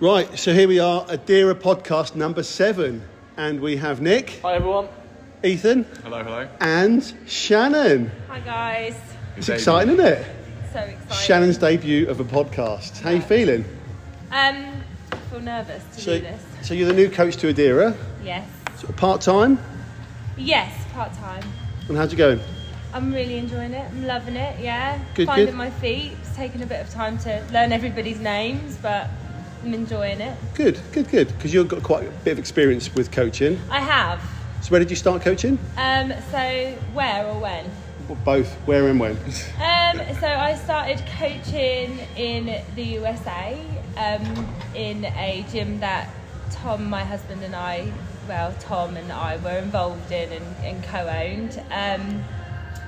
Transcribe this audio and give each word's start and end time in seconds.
Right, 0.00 0.38
so 0.38 0.52
here 0.54 0.66
we 0.68 0.78
are, 0.78 1.04
Adira 1.06 1.54
podcast 1.54 2.14
number 2.14 2.42
seven, 2.42 3.02
and 3.36 3.60
we 3.60 3.76
have 3.76 4.00
Nick, 4.00 4.38
Hi 4.42 4.54
everyone. 4.54 4.88
Ethan, 5.44 5.84
Hello, 6.02 6.22
hello. 6.22 6.48
and 6.60 7.14
Shannon. 7.26 8.10
Hi 8.28 8.40
guys. 8.40 8.96
It's 9.36 9.48
exciting, 9.48 9.94
isn't 9.94 10.04
it? 10.06 10.26
So 10.72 10.78
excited. 10.80 11.14
Shannon's 11.14 11.58
debut 11.58 12.08
of 12.08 12.20
a 12.20 12.24
podcast. 12.24 13.00
How 13.00 13.10
you 13.10 13.20
feeling? 13.20 13.64
Um, 14.32 14.82
I 15.12 15.16
feel 15.30 15.40
nervous 15.40 15.82
to 15.96 16.00
So, 16.00 16.14
do 16.18 16.22
this. 16.22 16.40
so 16.62 16.74
you're 16.74 16.88
the 16.88 16.94
new 16.94 17.10
coach 17.10 17.36
to 17.36 17.52
Adira, 17.52 17.96
Yes. 18.24 18.48
part 18.96 19.20
time, 19.20 19.58
Yes, 20.38 20.72
part 20.94 21.12
time. 21.14 21.42
and 21.88 21.96
how's 21.96 22.12
it 22.12 22.16
going? 22.16 22.40
I'm 22.92 23.12
really 23.12 23.36
enjoying 23.36 23.72
it. 23.72 23.86
I'm 23.90 24.06
loving 24.06 24.34
it. 24.36 24.58
Yeah. 24.60 24.98
Good, 25.14 25.26
Finding 25.26 25.46
good. 25.46 25.54
my 25.54 25.70
feet. 25.70 26.12
It's 26.22 26.34
taken 26.34 26.62
a 26.62 26.66
bit 26.66 26.80
of 26.80 26.90
time 26.90 27.18
to 27.18 27.44
learn 27.52 27.70
everybody's 27.72 28.18
names, 28.18 28.76
but 28.82 29.08
I'm 29.62 29.74
enjoying 29.74 30.20
it. 30.20 30.36
Good, 30.54 30.80
good, 30.92 31.08
good. 31.10 31.28
Because 31.28 31.52
you've 31.52 31.68
got 31.68 31.82
quite 31.82 32.06
a 32.06 32.10
bit 32.10 32.32
of 32.32 32.38
experience 32.38 32.94
with 32.94 33.10
coaching. 33.10 33.60
I 33.70 33.80
have. 33.80 34.20
So 34.62 34.70
where 34.70 34.80
did 34.80 34.90
you 34.90 34.96
start 34.96 35.22
coaching? 35.22 35.58
Um, 35.76 36.12
so 36.30 36.78
where 36.92 37.26
or 37.26 37.38
when? 37.38 37.70
Both. 38.24 38.52
Where 38.66 38.88
and 38.88 38.98
when? 38.98 39.12
Um, 39.12 40.00
so 40.18 40.26
I 40.26 40.58
started 40.62 41.02
coaching 41.18 41.98
in 42.16 42.62
the 42.74 42.82
USA 42.82 43.60
um, 43.96 44.48
in 44.74 45.04
a 45.04 45.44
gym 45.52 45.80
that 45.80 46.08
Tom, 46.50 46.90
my 46.90 47.04
husband, 47.04 47.42
and 47.42 47.54
I, 47.54 47.92
well, 48.28 48.54
Tom 48.60 48.96
and 48.96 49.12
I 49.12 49.36
were 49.38 49.58
involved 49.58 50.10
in 50.10 50.32
and, 50.32 50.56
and 50.64 50.84
co-owned. 50.84 51.62
Um, 51.70 52.24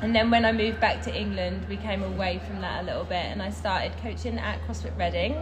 and 0.02 0.14
then 0.14 0.30
when 0.30 0.44
I 0.44 0.50
moved 0.50 0.80
back 0.80 1.02
to 1.04 1.16
England, 1.16 1.66
we 1.68 1.76
came 1.76 2.02
away 2.02 2.40
from 2.46 2.60
that 2.60 2.82
a 2.82 2.84
little 2.84 3.04
bit, 3.04 3.24
and 3.26 3.40
I 3.40 3.50
started 3.50 3.92
coaching 4.02 4.38
at 4.38 4.60
CrossFit 4.66 4.98
Reading. 4.98 5.36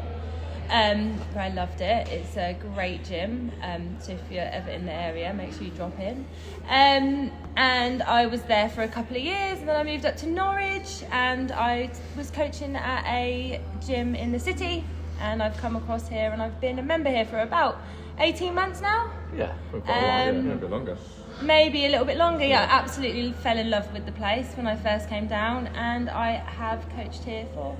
Um, 0.71 1.21
I 1.35 1.49
loved 1.49 1.81
it. 1.81 2.09
It's 2.09 2.37
a 2.37 2.57
great 2.75 3.05
gym. 3.05 3.51
Um, 3.61 3.97
so 4.01 4.13
if 4.13 4.21
you're 4.31 4.45
ever 4.45 4.71
in 4.71 4.87
the 4.87 4.93
area, 4.93 5.35
make 5.35 5.53
sure 5.53 5.65
you 5.65 5.71
drop 5.71 5.99
in. 5.99 6.25
Um, 6.69 7.33
and 7.57 8.03
I 8.05 8.27
was 8.27 8.43
there 8.43 8.69
for 8.69 8.83
a 8.83 8.89
couple 8.89 9.17
of 9.17 9.23
years, 9.23 9.59
and 9.59 9.69
then 9.69 9.77
I 9.77 9.83
moved 9.83 10.07
up 10.07 10.17
to 10.19 10.29
Norwich, 10.29 11.03
and 11.11 11.51
I 11.51 11.91
was 12.17 12.31
coaching 12.31 12.77
at 12.77 13.05
a 13.07 13.61
gym 13.85 14.15
in 14.15 14.31
the 14.31 14.39
city. 14.39 14.85
And 15.21 15.43
I've 15.43 15.57
come 15.57 15.75
across 15.75 16.09
here, 16.09 16.31
and 16.31 16.41
I've 16.41 16.61
been 16.61 16.79
a 16.79 16.83
member 16.83 17.11
here 17.11 17.25
for 17.27 17.41
about 17.41 17.81
18 18.19 18.55
months 18.55 18.81
now. 18.81 19.11
Yeah, 19.37 19.53
for 19.71 19.81
quite 19.81 19.98
a 19.98 20.03
while. 20.03 20.29
Um, 20.29 20.47
yeah. 20.47 20.53
A 20.53 20.57
bit 20.57 20.71
longer. 20.71 20.97
Maybe 21.43 21.87
a 21.87 21.89
little 21.89 22.07
bit 22.07 22.17
longer. 22.17 22.45
Yeah, 22.45 22.63
I 22.63 22.79
absolutely 22.79 23.33
fell 23.33 23.59
in 23.59 23.71
love 23.71 23.93
with 23.93 24.07
the 24.07 24.13
place 24.13 24.53
when 24.55 24.67
I 24.67 24.77
first 24.77 25.09
came 25.09 25.27
down, 25.27 25.67
and 25.69 26.09
I 26.09 26.33
have 26.33 26.89
coached 26.91 27.25
here 27.25 27.47
for 27.55 27.77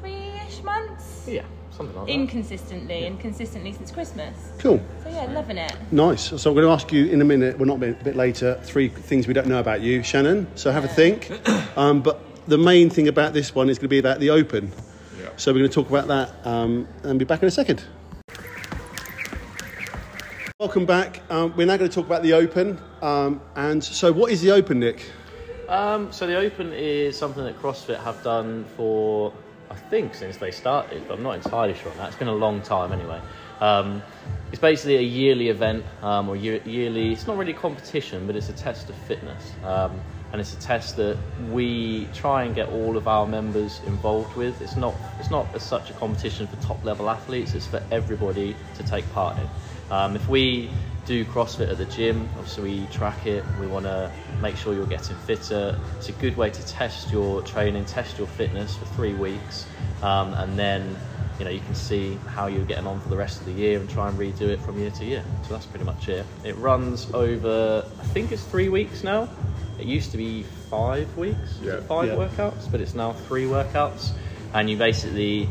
three-ish 0.00 0.62
months 0.62 1.24
Yeah, 1.26 1.44
something 1.78 1.96
like 1.96 2.06
that. 2.06 2.12
inconsistently 2.12 3.06
and 3.06 3.18
consistently 3.18 3.72
since 3.72 3.90
Christmas. 3.90 4.36
Cool. 4.58 4.82
So 5.02 5.08
yeah, 5.08 5.24
loving 5.32 5.56
it. 5.56 5.74
Nice. 5.90 6.24
So 6.24 6.50
I'm 6.50 6.54
going 6.56 6.66
to 6.66 6.72
ask 6.72 6.92
you 6.92 7.06
in 7.06 7.22
a 7.22 7.24
minute, 7.24 7.58
well, 7.58 7.66
not 7.66 7.76
a 7.76 7.80
bit, 7.80 8.00
a 8.00 8.04
bit 8.04 8.16
later, 8.16 8.60
three 8.64 8.88
things 8.88 9.26
we 9.26 9.32
don't 9.32 9.46
know 9.46 9.60
about 9.60 9.80
you, 9.80 10.02
Shannon. 10.02 10.46
So 10.56 10.70
have 10.70 10.84
a 10.84 10.88
think. 10.88 11.32
Um, 11.76 12.02
but 12.02 12.20
the 12.48 12.58
main 12.58 12.90
thing 12.90 13.06
about 13.06 13.34
this 13.34 13.54
one 13.54 13.70
is 13.70 13.78
going 13.78 13.84
to 13.84 13.88
be 13.88 14.00
about 14.00 14.18
the 14.18 14.30
Open. 14.30 14.72
Yeah. 15.20 15.28
So 15.36 15.52
we're 15.52 15.60
going 15.60 15.70
to 15.70 15.74
talk 15.74 15.88
about 15.88 16.08
that 16.08 16.44
um, 16.44 16.88
and 17.04 17.20
be 17.20 17.24
back 17.24 17.40
in 17.40 17.46
a 17.46 17.52
second. 17.52 17.84
Welcome 20.58 20.84
back. 20.84 21.22
Um, 21.30 21.54
we're 21.56 21.68
now 21.68 21.76
going 21.76 21.88
to 21.88 21.94
talk 21.94 22.06
about 22.06 22.24
the 22.24 22.32
Open. 22.32 22.80
Um, 23.00 23.40
and 23.54 23.84
so, 23.84 24.10
what 24.10 24.32
is 24.32 24.40
the 24.40 24.50
Open, 24.50 24.80
Nick? 24.80 25.08
Um, 25.68 26.10
so 26.10 26.26
the 26.26 26.36
Open 26.36 26.72
is 26.72 27.16
something 27.16 27.44
that 27.44 27.62
CrossFit 27.62 28.02
have 28.02 28.20
done 28.24 28.64
for, 28.76 29.30
I 29.30 29.47
think, 29.78 30.14
since 30.14 30.36
they 30.36 30.50
started, 30.50 31.06
but 31.08 31.14
I'm 31.14 31.22
not 31.22 31.36
entirely 31.36 31.74
sure 31.74 31.90
on 31.90 31.98
that. 31.98 32.08
It's 32.08 32.16
been 32.16 32.28
a 32.28 32.34
long 32.34 32.62
time 32.62 32.92
anyway. 32.92 33.20
Um, 33.60 34.02
it's 34.50 34.60
basically 34.60 34.96
a 34.96 35.02
yearly 35.02 35.48
event, 35.48 35.84
um, 36.02 36.28
or 36.28 36.36
year, 36.36 36.60
yearly. 36.64 37.12
It's 37.12 37.26
not 37.26 37.36
really 37.36 37.52
a 37.52 37.56
competition, 37.56 38.26
but 38.26 38.36
it's 38.36 38.48
a 38.48 38.52
test 38.52 38.88
of 38.88 38.96
fitness, 38.96 39.52
um, 39.64 40.00
and 40.32 40.40
it's 40.40 40.52
a 40.52 40.60
test 40.60 40.96
that 40.96 41.16
we 41.50 42.06
try 42.12 42.44
and 42.44 42.54
get 42.54 42.68
all 42.68 42.96
of 42.96 43.08
our 43.08 43.26
members 43.26 43.80
involved 43.86 44.36
with. 44.36 44.60
It's 44.60 44.76
not. 44.76 44.94
It's 45.18 45.30
not 45.30 45.46
as 45.54 45.62
such 45.62 45.90
a 45.90 45.94
competition 45.94 46.46
for 46.46 46.56
top 46.56 46.84
level 46.84 47.08
athletes. 47.10 47.54
It's 47.54 47.66
for 47.66 47.82
everybody 47.90 48.56
to 48.76 48.82
take 48.82 49.10
part 49.12 49.38
in. 49.38 49.48
Um, 49.90 50.16
if 50.16 50.28
we 50.28 50.70
do 51.08 51.24
CrossFit 51.24 51.70
at 51.70 51.78
the 51.78 51.86
gym, 51.86 52.28
obviously 52.36 52.80
we 52.80 52.86
track 52.88 53.24
it. 53.26 53.42
We 53.58 53.66
want 53.66 53.86
to 53.86 54.12
make 54.42 54.58
sure 54.58 54.74
you're 54.74 54.84
getting 54.84 55.16
fitter. 55.16 55.80
It's 55.96 56.10
a 56.10 56.12
good 56.12 56.36
way 56.36 56.50
to 56.50 56.66
test 56.66 57.10
your 57.10 57.40
training, 57.40 57.86
test 57.86 58.18
your 58.18 58.26
fitness 58.26 58.76
for 58.76 58.84
three 58.84 59.14
weeks, 59.14 59.66
um, 60.02 60.34
and 60.34 60.58
then 60.58 60.98
you 61.38 61.46
know 61.46 61.50
you 61.50 61.60
can 61.60 61.74
see 61.74 62.18
how 62.26 62.46
you're 62.46 62.66
getting 62.66 62.86
on 62.86 63.00
for 63.00 63.08
the 63.08 63.16
rest 63.16 63.40
of 63.40 63.46
the 63.46 63.52
year 63.52 63.80
and 63.80 63.88
try 63.88 64.06
and 64.10 64.18
redo 64.18 64.42
it 64.42 64.60
from 64.60 64.78
year 64.78 64.90
to 64.90 65.04
year. 65.06 65.24
So 65.44 65.54
that's 65.54 65.64
pretty 65.64 65.86
much 65.86 66.10
it. 66.10 66.26
It 66.44 66.58
runs 66.58 67.10
over, 67.14 67.86
I 67.98 68.04
think 68.04 68.30
it's 68.30 68.44
three 68.44 68.68
weeks 68.68 69.02
now. 69.02 69.30
It 69.78 69.86
used 69.86 70.10
to 70.10 70.18
be 70.18 70.42
five 70.68 71.16
weeks, 71.16 71.58
Yeah. 71.62 71.80
five 71.88 72.08
Yeah. 72.08 72.16
workouts, 72.16 72.70
but 72.70 72.82
it's 72.82 72.94
now 72.94 73.14
three 73.14 73.46
workouts, 73.46 74.10
and 74.52 74.68
you 74.68 74.76
basically 74.76 75.48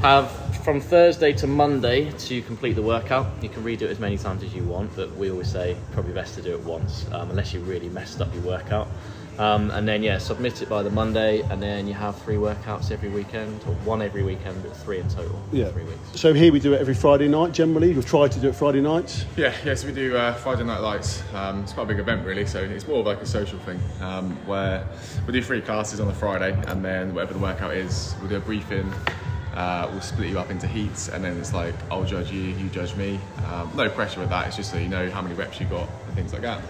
have 0.00 0.30
from 0.64 0.80
Thursday 0.80 1.32
to 1.32 1.46
Monday 1.46 2.10
to 2.10 2.42
complete 2.42 2.74
the 2.74 2.82
workout. 2.82 3.26
You 3.42 3.48
can 3.48 3.62
redo 3.62 3.82
it 3.82 3.90
as 3.90 3.98
many 3.98 4.18
times 4.18 4.42
as 4.42 4.54
you 4.54 4.64
want, 4.64 4.94
but 4.96 5.14
we 5.16 5.30
always 5.30 5.50
say 5.50 5.76
probably 5.92 6.12
best 6.12 6.34
to 6.34 6.42
do 6.42 6.52
it 6.52 6.60
once, 6.64 7.06
um, 7.12 7.30
unless 7.30 7.54
you 7.54 7.60
really 7.60 7.88
messed 7.88 8.20
up 8.20 8.32
your 8.34 8.42
workout. 8.42 8.88
Um, 9.38 9.70
and 9.70 9.86
then 9.86 10.02
yeah, 10.02 10.18
submit 10.18 10.62
it 10.62 10.68
by 10.68 10.82
the 10.82 10.90
Monday, 10.90 11.42
and 11.42 11.62
then 11.62 11.86
you 11.86 11.94
have 11.94 12.20
three 12.22 12.36
workouts 12.36 12.90
every 12.90 13.10
weekend, 13.10 13.60
or 13.66 13.74
one 13.84 14.00
every 14.00 14.22
weekend, 14.22 14.62
but 14.62 14.74
three 14.78 14.98
in 14.98 15.08
total. 15.08 15.38
Yeah. 15.52 15.70
three 15.70 15.84
weeks. 15.84 15.98
So, 16.14 16.32
here 16.32 16.50
we 16.52 16.58
do 16.58 16.72
it 16.72 16.80
every 16.80 16.94
Friday 16.94 17.28
night 17.28 17.52
generally. 17.52 17.92
We've 17.92 18.06
tried 18.06 18.32
to 18.32 18.40
do 18.40 18.48
it 18.48 18.54
Friday 18.54 18.80
nights. 18.80 19.26
Yeah, 19.36 19.54
yeah. 19.64 19.74
So 19.74 19.88
we 19.88 19.92
do 19.92 20.16
uh, 20.16 20.32
Friday 20.34 20.64
Night 20.64 20.80
Lights. 20.80 21.22
Um, 21.34 21.62
it's 21.62 21.74
quite 21.74 21.84
a 21.84 21.86
big 21.86 21.98
event, 21.98 22.24
really. 22.24 22.46
So 22.46 22.62
it's 22.62 22.88
more 22.88 23.00
of 23.00 23.06
like 23.06 23.20
a 23.20 23.26
social 23.26 23.58
thing 23.60 23.78
um, 24.00 24.34
where 24.46 24.86
we 25.26 25.32
do 25.34 25.42
three 25.42 25.60
classes 25.60 26.00
on 26.00 26.06
the 26.06 26.14
Friday, 26.14 26.52
and 26.68 26.82
then 26.84 27.14
whatever 27.14 27.34
the 27.34 27.40
workout 27.40 27.74
is, 27.74 28.14
we'll 28.20 28.30
do 28.30 28.36
a 28.36 28.40
briefing. 28.40 28.90
Uh, 29.56 29.88
we'll 29.90 30.02
split 30.02 30.28
you 30.28 30.38
up 30.38 30.50
into 30.50 30.66
heats, 30.66 31.08
and 31.08 31.24
then 31.24 31.38
it's 31.38 31.54
like 31.54 31.74
I'll 31.90 32.04
judge 32.04 32.30
you, 32.30 32.42
you 32.42 32.68
judge 32.68 32.94
me. 32.94 33.18
Um, 33.50 33.72
no 33.74 33.88
pressure 33.88 34.20
with 34.20 34.28
that. 34.28 34.46
It's 34.46 34.56
just 34.56 34.70
so 34.70 34.76
you 34.76 34.88
know 34.88 35.08
how 35.10 35.22
many 35.22 35.34
reps 35.34 35.58
you 35.58 35.66
got 35.66 35.88
and 36.06 36.14
things 36.14 36.32
like 36.34 36.42
that. 36.42 36.60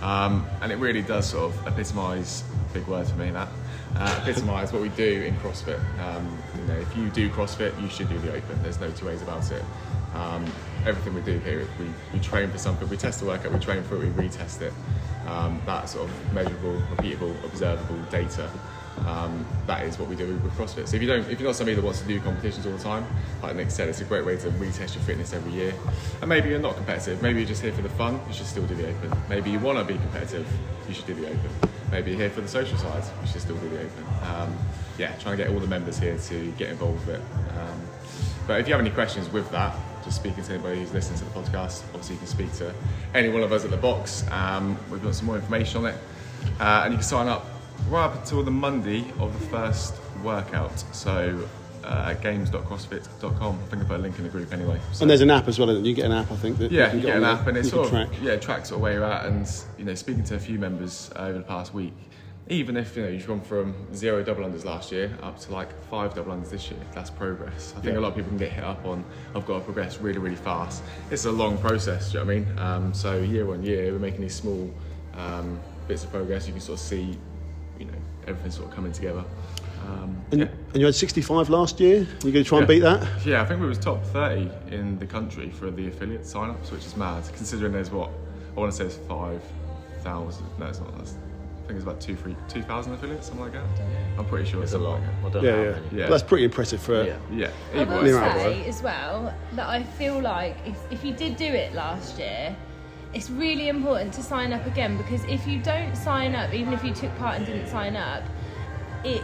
Um, 0.00 0.46
and 0.62 0.70
it 0.70 0.76
really 0.76 1.02
does 1.02 1.28
sort 1.28 1.52
of 1.52 1.66
epitomise. 1.66 2.44
Big 2.72 2.86
word 2.86 3.08
for 3.08 3.16
me 3.16 3.30
that. 3.32 3.48
Uh, 3.96 4.20
epitomise 4.22 4.72
what 4.72 4.82
we 4.82 4.90
do 4.90 5.22
in 5.22 5.34
CrossFit. 5.38 5.80
Um, 5.98 6.38
you 6.56 6.64
know, 6.66 6.78
if 6.78 6.96
you 6.96 7.08
do 7.08 7.28
CrossFit, 7.30 7.80
you 7.82 7.88
should 7.88 8.08
do 8.08 8.18
the 8.18 8.32
Open. 8.32 8.62
There's 8.62 8.78
no 8.78 8.90
two 8.92 9.06
ways 9.06 9.20
about 9.20 9.50
it. 9.50 9.64
Um, 10.14 10.44
everything 10.86 11.14
we 11.14 11.20
do 11.22 11.38
here, 11.40 11.66
we, 11.78 11.86
we 12.12 12.20
train 12.20 12.50
for 12.50 12.58
something. 12.58 12.88
We 12.88 12.96
test 12.96 13.20
the 13.20 13.26
workout, 13.26 13.52
we 13.52 13.58
train 13.58 13.82
for 13.82 13.96
it, 13.96 14.00
we 14.00 14.28
retest 14.28 14.62
it. 14.62 14.72
Um, 15.26 15.60
that 15.66 15.88
sort 15.88 16.08
of 16.08 16.32
measurable, 16.32 16.80
repeatable, 16.94 17.44
observable 17.44 17.98
data. 18.10 18.50
Um, 19.06 19.46
that 19.66 19.84
is 19.84 19.98
what 19.98 20.08
we 20.08 20.16
do 20.16 20.26
with 20.26 20.52
CrossFit. 20.52 20.88
So 20.88 20.96
if 20.96 21.02
you 21.02 21.08
don't, 21.08 21.28
if 21.30 21.38
you're 21.38 21.48
not 21.48 21.56
somebody 21.56 21.74
that 21.74 21.84
wants 21.84 22.00
to 22.00 22.06
do 22.06 22.20
competitions 22.20 22.66
all 22.66 22.72
the 22.72 22.82
time, 22.82 23.06
like 23.42 23.56
Nick 23.56 23.70
said, 23.70 23.88
it's 23.88 24.00
a 24.00 24.04
great 24.04 24.24
way 24.24 24.36
to 24.36 24.50
retest 24.50 24.94
your 24.94 25.04
fitness 25.04 25.32
every 25.32 25.52
year. 25.52 25.74
And 26.20 26.28
maybe 26.28 26.48
you're 26.48 26.58
not 26.58 26.76
competitive. 26.76 27.22
Maybe 27.22 27.40
you're 27.40 27.48
just 27.48 27.62
here 27.62 27.72
for 27.72 27.82
the 27.82 27.88
fun. 27.90 28.20
You 28.26 28.34
should 28.34 28.46
still 28.46 28.66
do 28.66 28.74
the 28.74 28.88
Open. 28.88 29.12
Maybe 29.28 29.50
you 29.50 29.58
want 29.58 29.78
to 29.78 29.84
be 29.84 29.98
competitive. 29.98 30.46
You 30.88 30.94
should 30.94 31.06
do 31.06 31.14
the 31.14 31.26
Open. 31.26 31.50
Maybe 31.90 32.10
you're 32.10 32.20
here 32.20 32.30
for 32.30 32.40
the 32.40 32.48
social 32.48 32.76
side. 32.78 33.02
You 33.22 33.26
should 33.28 33.40
still 33.40 33.56
do 33.56 33.68
the 33.68 33.80
Open. 33.80 34.04
Um, 34.22 34.56
yeah, 34.98 35.14
trying 35.16 35.36
to 35.36 35.44
get 35.44 35.52
all 35.52 35.60
the 35.60 35.66
members 35.66 35.98
here 35.98 36.18
to 36.18 36.52
get 36.52 36.70
involved 36.70 37.06
with 37.06 37.16
it. 37.16 37.22
Um, 37.58 37.80
but 38.46 38.60
if 38.60 38.66
you 38.66 38.72
have 38.72 38.80
any 38.80 38.90
questions 38.90 39.30
with 39.30 39.50
that, 39.50 39.74
just 40.04 40.16
speaking 40.16 40.42
to 40.42 40.54
anybody 40.54 40.80
who's 40.80 40.92
listening 40.92 41.18
to 41.18 41.24
the 41.24 41.30
podcast, 41.30 41.82
obviously 41.88 42.14
you 42.14 42.18
can 42.18 42.28
speak 42.28 42.52
to 42.54 42.74
any 43.14 43.28
one 43.28 43.42
of 43.42 43.52
us 43.52 43.64
at 43.64 43.70
the 43.70 43.76
box. 43.76 44.24
Um, 44.30 44.78
we've 44.90 45.02
got 45.02 45.14
some 45.14 45.26
more 45.26 45.36
information 45.36 45.84
on 45.84 45.92
it. 45.92 45.96
Uh, 46.58 46.82
and 46.84 46.92
you 46.92 46.98
can 46.98 47.06
sign 47.06 47.28
up 47.28 47.46
right 47.88 48.04
up 48.04 48.14
until 48.16 48.42
the 48.42 48.50
Monday 48.50 49.04
of 49.18 49.38
the 49.38 49.46
first 49.46 49.94
workout. 50.22 50.78
So 50.94 51.46
uh, 51.84 52.12
games.crossfit.com. 52.14 53.58
I 53.64 53.66
think 53.70 53.82
I 53.82 53.86
put 53.86 53.96
a 53.96 54.02
link 54.02 54.18
in 54.18 54.24
the 54.24 54.30
group 54.30 54.52
anyway. 54.52 54.78
So, 54.92 55.02
And 55.02 55.10
there's 55.10 55.20
an 55.22 55.30
app 55.30 55.48
as 55.48 55.58
well. 55.58 55.70
You 55.74 55.94
get 55.94 56.04
an 56.04 56.12
app, 56.12 56.30
I 56.30 56.36
think. 56.36 56.58
That 56.58 56.70
yeah, 56.70 56.90
can 56.90 56.98
you 57.00 57.06
get 57.06 57.16
an 57.16 57.24
app 57.24 57.46
and 57.46 57.56
it 57.56 57.64
sort 57.64 57.86
of 57.86 57.90
track. 57.90 58.08
yeah 58.20 58.36
tracks 58.36 58.68
sort 58.68 58.76
of 58.78 58.82
where 58.82 58.92
you're 58.94 59.04
at. 59.04 59.26
And 59.26 59.50
you 59.78 59.84
know, 59.84 59.94
speaking 59.94 60.24
to 60.24 60.34
a 60.34 60.38
few 60.38 60.58
members 60.58 61.10
uh, 61.16 61.20
over 61.20 61.38
the 61.38 61.44
past 61.44 61.72
week, 61.72 61.94
even 62.50 62.76
if 62.76 62.96
you 62.96 63.02
know 63.02 63.08
you've 63.08 63.26
gone 63.26 63.40
from 63.40 63.74
zero 63.94 64.22
double 64.22 64.42
unders 64.44 64.64
last 64.64 64.90
year 64.90 65.10
up 65.22 65.38
to 65.38 65.52
like 65.52 65.68
five 65.84 66.14
double 66.14 66.32
unders 66.32 66.50
this 66.50 66.70
year, 66.70 66.80
that's 66.94 67.10
progress. 67.10 67.72
I 67.76 67.80
think 67.80 67.92
Yeah. 67.94 68.00
a 68.00 68.02
lot 68.02 68.08
of 68.08 68.14
people 68.16 68.30
can 68.30 68.38
get 68.38 68.52
hit 68.52 68.64
up 68.64 68.84
on 68.84 69.04
I've 69.34 69.46
got 69.46 69.58
to 69.58 69.64
progress 69.64 69.98
really 69.98 70.18
really 70.18 70.36
fast. 70.36 70.82
It's 71.10 71.24
a 71.26 71.32
long 71.32 71.58
process. 71.58 72.12
Do 72.12 72.18
you 72.18 72.24
know 72.24 72.26
what 72.26 72.34
I 72.34 72.38
mean? 72.38 72.58
Um, 72.58 72.94
so 72.94 73.18
year 73.18 73.50
on 73.52 73.62
year, 73.62 73.92
we're 73.92 73.98
making 73.98 74.22
these 74.22 74.34
small 74.34 74.70
um, 75.14 75.58
bits 75.86 76.04
of 76.04 76.10
progress. 76.10 76.46
You 76.46 76.52
can 76.52 76.60
sort 76.62 76.78
of 76.78 76.84
see, 76.84 77.18
you 77.78 77.86
know, 77.86 77.92
everything 78.26 78.50
sort 78.50 78.68
of 78.68 78.74
coming 78.74 78.92
together. 78.92 79.24
Um, 79.86 80.16
And, 80.32 80.40
yeah. 80.40 80.46
and 80.72 80.76
you 80.76 80.84
had 80.86 80.94
65 80.94 81.48
last 81.50 81.80
year. 81.80 81.98
You're 82.22 82.32
going 82.32 82.44
to 82.44 82.44
try 82.44 82.58
and 82.58 82.66
beat 82.68 82.80
that? 82.80 83.06
Yeah, 83.24 83.42
I 83.42 83.46
think 83.46 83.60
we 83.60 83.66
was 83.66 83.78
top 83.78 84.04
30 84.06 84.50
in 84.70 84.98
the 84.98 85.06
country 85.06 85.50
for 85.50 85.70
the 85.70 85.88
affiliate 85.88 86.26
sign-ups, 86.26 86.70
which 86.70 86.84
is 86.84 86.96
mad, 86.96 87.24
considering 87.34 87.72
there's 87.72 87.90
what, 87.90 88.10
I 88.56 88.60
want 88.60 88.72
to 88.72 88.76
say 88.76 88.84
it's 88.84 88.96
5,000, 89.08 90.44
no 90.58 90.66
it's 90.66 90.80
not, 90.80 90.96
that's 90.98 91.14
think 91.68 91.76
it's 91.76 91.84
about 91.84 92.00
two, 92.00 92.16
three, 92.16 92.34
two 92.48 92.62
thousand 92.62 92.94
affiliates, 92.94 93.26
something 93.26 93.44
like 93.44 93.52
that. 93.52 93.62
I'm 94.18 94.24
pretty 94.24 94.48
sure 94.48 94.62
it's 94.62 94.72
It's 94.72 94.80
a 94.82 94.82
something 94.82 95.22
lot. 95.22 95.24
like 95.24 95.32
that. 95.34 95.44
I 95.44 95.46
Yeah, 95.46 95.62
yeah. 95.62 95.78
Yeah. 95.92 96.04
But 96.04 96.10
that's 96.10 96.22
pretty 96.22 96.44
impressive 96.44 96.80
for. 96.80 97.04
Yeah. 97.04 97.18
Yeah, 97.30 97.50
I 97.74 97.80
either 97.80 97.94
will 97.94 98.02
way. 98.04 98.10
Say 98.12 98.64
as 98.66 98.82
well 98.82 99.34
that 99.52 99.68
I 99.68 99.82
feel 99.82 100.18
like 100.18 100.56
if, 100.64 100.78
if 100.90 101.04
you 101.04 101.12
did 101.12 101.36
do 101.36 101.44
it 101.44 101.74
last 101.74 102.18
year, 102.18 102.56
it's 103.14 103.30
really 103.30 103.68
important 103.68 104.12
to 104.14 104.22
sign 104.22 104.52
up 104.52 104.66
again 104.66 104.96
because 104.96 105.24
if 105.24 105.46
you 105.46 105.60
don't 105.60 105.96
sign 105.96 106.34
up, 106.34 106.52
even 106.52 106.72
if 106.72 106.84
you 106.84 106.92
took 106.92 107.16
part 107.16 107.36
and 107.36 107.46
didn't 107.46 107.68
sign 107.68 107.96
up, 107.96 108.22
it 109.04 109.22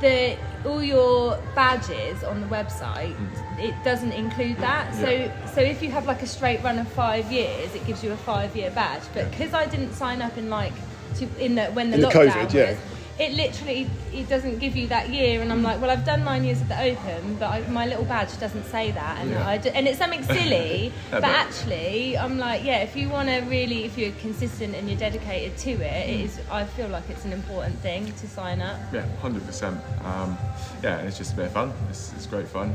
the 0.00 0.36
all 0.64 0.82
your 0.82 1.36
badges 1.56 2.22
on 2.22 2.40
the 2.40 2.46
website 2.46 3.12
mm. 3.12 3.58
it 3.58 3.74
doesn't 3.82 4.12
include 4.12 4.56
that. 4.58 4.94
So 4.94 5.30
so 5.52 5.60
if 5.60 5.82
you 5.82 5.90
have 5.90 6.06
like 6.06 6.22
a 6.22 6.26
straight 6.26 6.62
run 6.62 6.78
of 6.78 6.88
five 6.92 7.30
years, 7.30 7.74
it 7.74 7.84
gives 7.86 8.02
you 8.02 8.12
a 8.12 8.16
five 8.16 8.56
year 8.56 8.70
badge. 8.70 9.02
But 9.12 9.30
because 9.30 9.52
I 9.52 9.66
didn't 9.66 9.94
sign 9.94 10.22
up 10.22 10.38
in 10.38 10.48
like 10.48 10.74
to, 11.16 11.44
in 11.44 11.56
the 11.56 11.66
when 11.66 11.90
the 11.90 11.96
In 11.96 12.00
the 12.02 12.08
lockdown 12.08 12.44
was, 12.44 12.54
yeah. 12.54 12.76
It 13.20 13.32
literally 13.34 13.86
it 14.14 14.26
doesn't 14.28 14.58
give 14.58 14.74
you 14.74 14.86
that 14.88 15.10
year 15.10 15.42
and 15.42 15.52
i'm 15.52 15.62
like 15.62 15.78
well 15.80 15.90
i've 15.90 16.04
done 16.06 16.24
nine 16.24 16.42
years 16.42 16.60
at 16.62 16.68
the 16.68 16.80
open 16.90 17.36
but 17.38 17.48
I, 17.50 17.60
my 17.68 17.84
little 17.86 18.04
badge 18.04 18.32
doesn't 18.40 18.64
say 18.64 18.90
that 18.92 19.18
and 19.20 19.30
Yeah. 19.30 19.46
I 19.46 19.58
do, 19.58 19.68
and 19.68 19.86
it's 19.86 19.98
something 19.98 20.22
silly 20.38 20.90
but 21.10 21.20
but- 21.20 21.30
actually 21.30 22.16
i'm 22.16 22.38
like 22.38 22.64
yeah 22.64 22.78
if 22.78 22.96
you 22.96 23.08
want 23.10 23.28
to 23.28 23.40
really 23.42 23.84
if 23.84 23.98
you're 23.98 24.12
consistent 24.26 24.74
and 24.74 24.88
you're 24.88 24.98
dedicated 24.98 25.56
to 25.58 25.70
it 25.72 26.08
it 26.08 26.20
is 26.24 26.40
i 26.50 26.64
feel 26.64 26.88
like 26.88 27.04
it's 27.10 27.24
an 27.26 27.32
important 27.32 27.76
thing 27.80 28.10
to 28.20 28.26
sign 28.26 28.60
up 28.62 28.78
Yeah, 28.92 29.04
hundred 29.20 29.44
percent. 29.46 29.78
Um, 30.04 30.36
yeah, 30.82 30.98
and 30.98 31.06
it's 31.08 31.18
just 31.18 31.34
a 31.34 31.36
bit 31.36 31.46
of 31.46 31.52
fun. 31.52 31.72
It's, 31.90 32.12
it's 32.14 32.26
great 32.26 32.48
fun. 32.48 32.74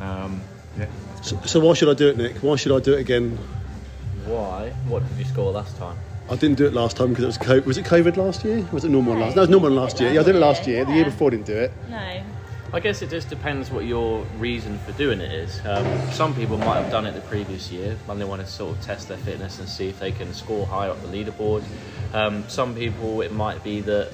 Um, 0.00 0.40
yeah, 0.76 0.86
So, 1.22 1.38
so 1.46 1.60
why 1.60 1.74
should 1.74 1.88
I 1.88 1.94
do 1.94 2.08
it, 2.08 2.16
Nick? 2.16 2.36
Why 2.42 2.56
should 2.56 2.72
I 2.72 2.80
do 2.80 2.92
it 2.94 3.00
again? 3.00 3.38
Why? 4.26 4.70
What 4.88 5.06
did 5.08 5.16
you 5.18 5.24
score 5.24 5.52
last 5.52 5.76
time? 5.78 5.96
I 6.28 6.36
didn't 6.36 6.56
do 6.56 6.66
it 6.66 6.72
last 6.72 6.96
time 6.96 7.10
because 7.10 7.24
it 7.24 7.26
was 7.26 7.38
COVID. 7.38 7.66
Was 7.66 7.76
it 7.76 7.84
COVID 7.84 8.16
last 8.16 8.44
year? 8.44 8.66
Was 8.72 8.84
it 8.84 8.88
normal 8.88 9.14
last? 9.14 9.30
Year? 9.30 9.36
No, 9.36 9.42
it 9.42 9.46
was 9.46 9.50
normal 9.50 9.70
last 9.72 10.00
year. 10.00 10.12
Yeah, 10.12 10.20
I 10.20 10.24
did 10.24 10.36
it 10.36 10.38
last 10.38 10.66
year. 10.66 10.84
The 10.84 10.92
year 10.92 11.04
before 11.04 11.28
I 11.28 11.30
didn't 11.32 11.46
do 11.46 11.56
it. 11.56 11.72
no 11.90 12.22
I 12.72 12.80
guess 12.80 13.02
it 13.02 13.10
just 13.10 13.28
depends 13.28 13.70
what 13.70 13.84
your 13.84 14.24
reason 14.38 14.80
for 14.80 14.90
doing 14.92 15.20
it 15.20 15.30
is. 15.30 15.60
Um, 15.64 16.10
some 16.10 16.34
people 16.34 16.58
might 16.58 16.80
have 16.80 16.90
done 16.90 17.06
it 17.06 17.12
the 17.12 17.20
previous 17.20 17.70
year 17.70 17.96
and 18.08 18.20
they 18.20 18.24
want 18.24 18.40
to 18.40 18.48
sort 18.48 18.76
of 18.76 18.82
test 18.82 19.06
their 19.06 19.18
fitness 19.18 19.60
and 19.60 19.68
see 19.68 19.88
if 19.88 20.00
they 20.00 20.10
can 20.10 20.34
score 20.34 20.66
higher 20.66 20.90
up 20.90 21.00
the 21.02 21.06
leaderboard. 21.06 21.62
Um, 22.12 22.42
some 22.48 22.74
people, 22.74 23.20
it 23.20 23.30
might 23.30 23.62
be 23.62 23.80
that 23.82 24.10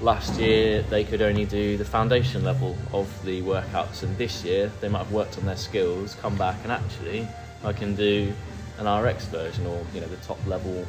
last 0.00 0.38
year 0.38 0.82
they 0.82 1.02
could 1.02 1.20
only 1.20 1.46
do 1.46 1.76
the 1.76 1.84
foundation 1.84 2.44
level 2.44 2.76
of 2.92 3.08
the 3.24 3.42
workouts, 3.42 4.04
and 4.04 4.16
this 4.16 4.44
year 4.44 4.70
they 4.80 4.88
might 4.88 4.98
have 4.98 5.12
worked 5.12 5.36
on 5.38 5.46
their 5.46 5.56
skills, 5.56 6.14
come 6.14 6.36
back, 6.36 6.58
and 6.62 6.70
actually 6.70 7.26
I 7.64 7.72
can 7.72 7.96
do 7.96 8.32
an 8.78 8.86
RX 8.86 9.26
version 9.26 9.66
or 9.66 9.84
you 9.92 10.00
know 10.00 10.06
the 10.06 10.16
top 10.18 10.38
level 10.46 10.86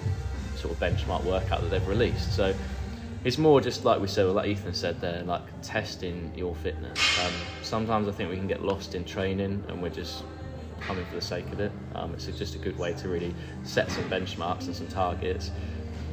sort 0.61 0.73
of 0.73 0.79
benchmark 0.79 1.23
workout 1.23 1.61
that 1.61 1.69
they've 1.69 1.87
released. 1.87 2.33
So 2.33 2.53
it's 3.23 3.37
more 3.37 3.61
just 3.61 3.85
like 3.85 3.99
we 3.99 4.07
said, 4.07 4.25
like 4.27 4.47
Ethan 4.47 4.73
said 4.73 4.99
there, 4.99 5.23
like 5.23 5.43
testing 5.61 6.31
your 6.35 6.55
fitness. 6.55 7.19
Um, 7.19 7.33
sometimes 7.61 8.07
I 8.07 8.11
think 8.11 8.29
we 8.29 8.37
can 8.37 8.47
get 8.47 8.63
lost 8.63 8.95
in 8.95 9.05
training 9.05 9.63
and 9.67 9.81
we're 9.81 9.89
just 9.89 10.23
coming 10.79 11.05
for 11.05 11.15
the 11.15 11.21
sake 11.21 11.45
of 11.51 11.59
it. 11.59 11.71
Um, 11.93 12.13
it's 12.13 12.25
just 12.25 12.55
a 12.55 12.59
good 12.59 12.77
way 12.77 12.93
to 12.93 13.09
really 13.09 13.33
set 13.63 13.91
some 13.91 14.09
benchmarks 14.09 14.65
and 14.65 14.75
some 14.75 14.87
targets. 14.87 15.51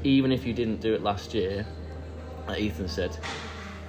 Even 0.04 0.30
if 0.32 0.46
you 0.46 0.52
didn't 0.52 0.80
do 0.80 0.94
it 0.94 1.02
last 1.02 1.34
year, 1.34 1.66
like 2.46 2.60
Ethan 2.60 2.88
said, 2.88 3.16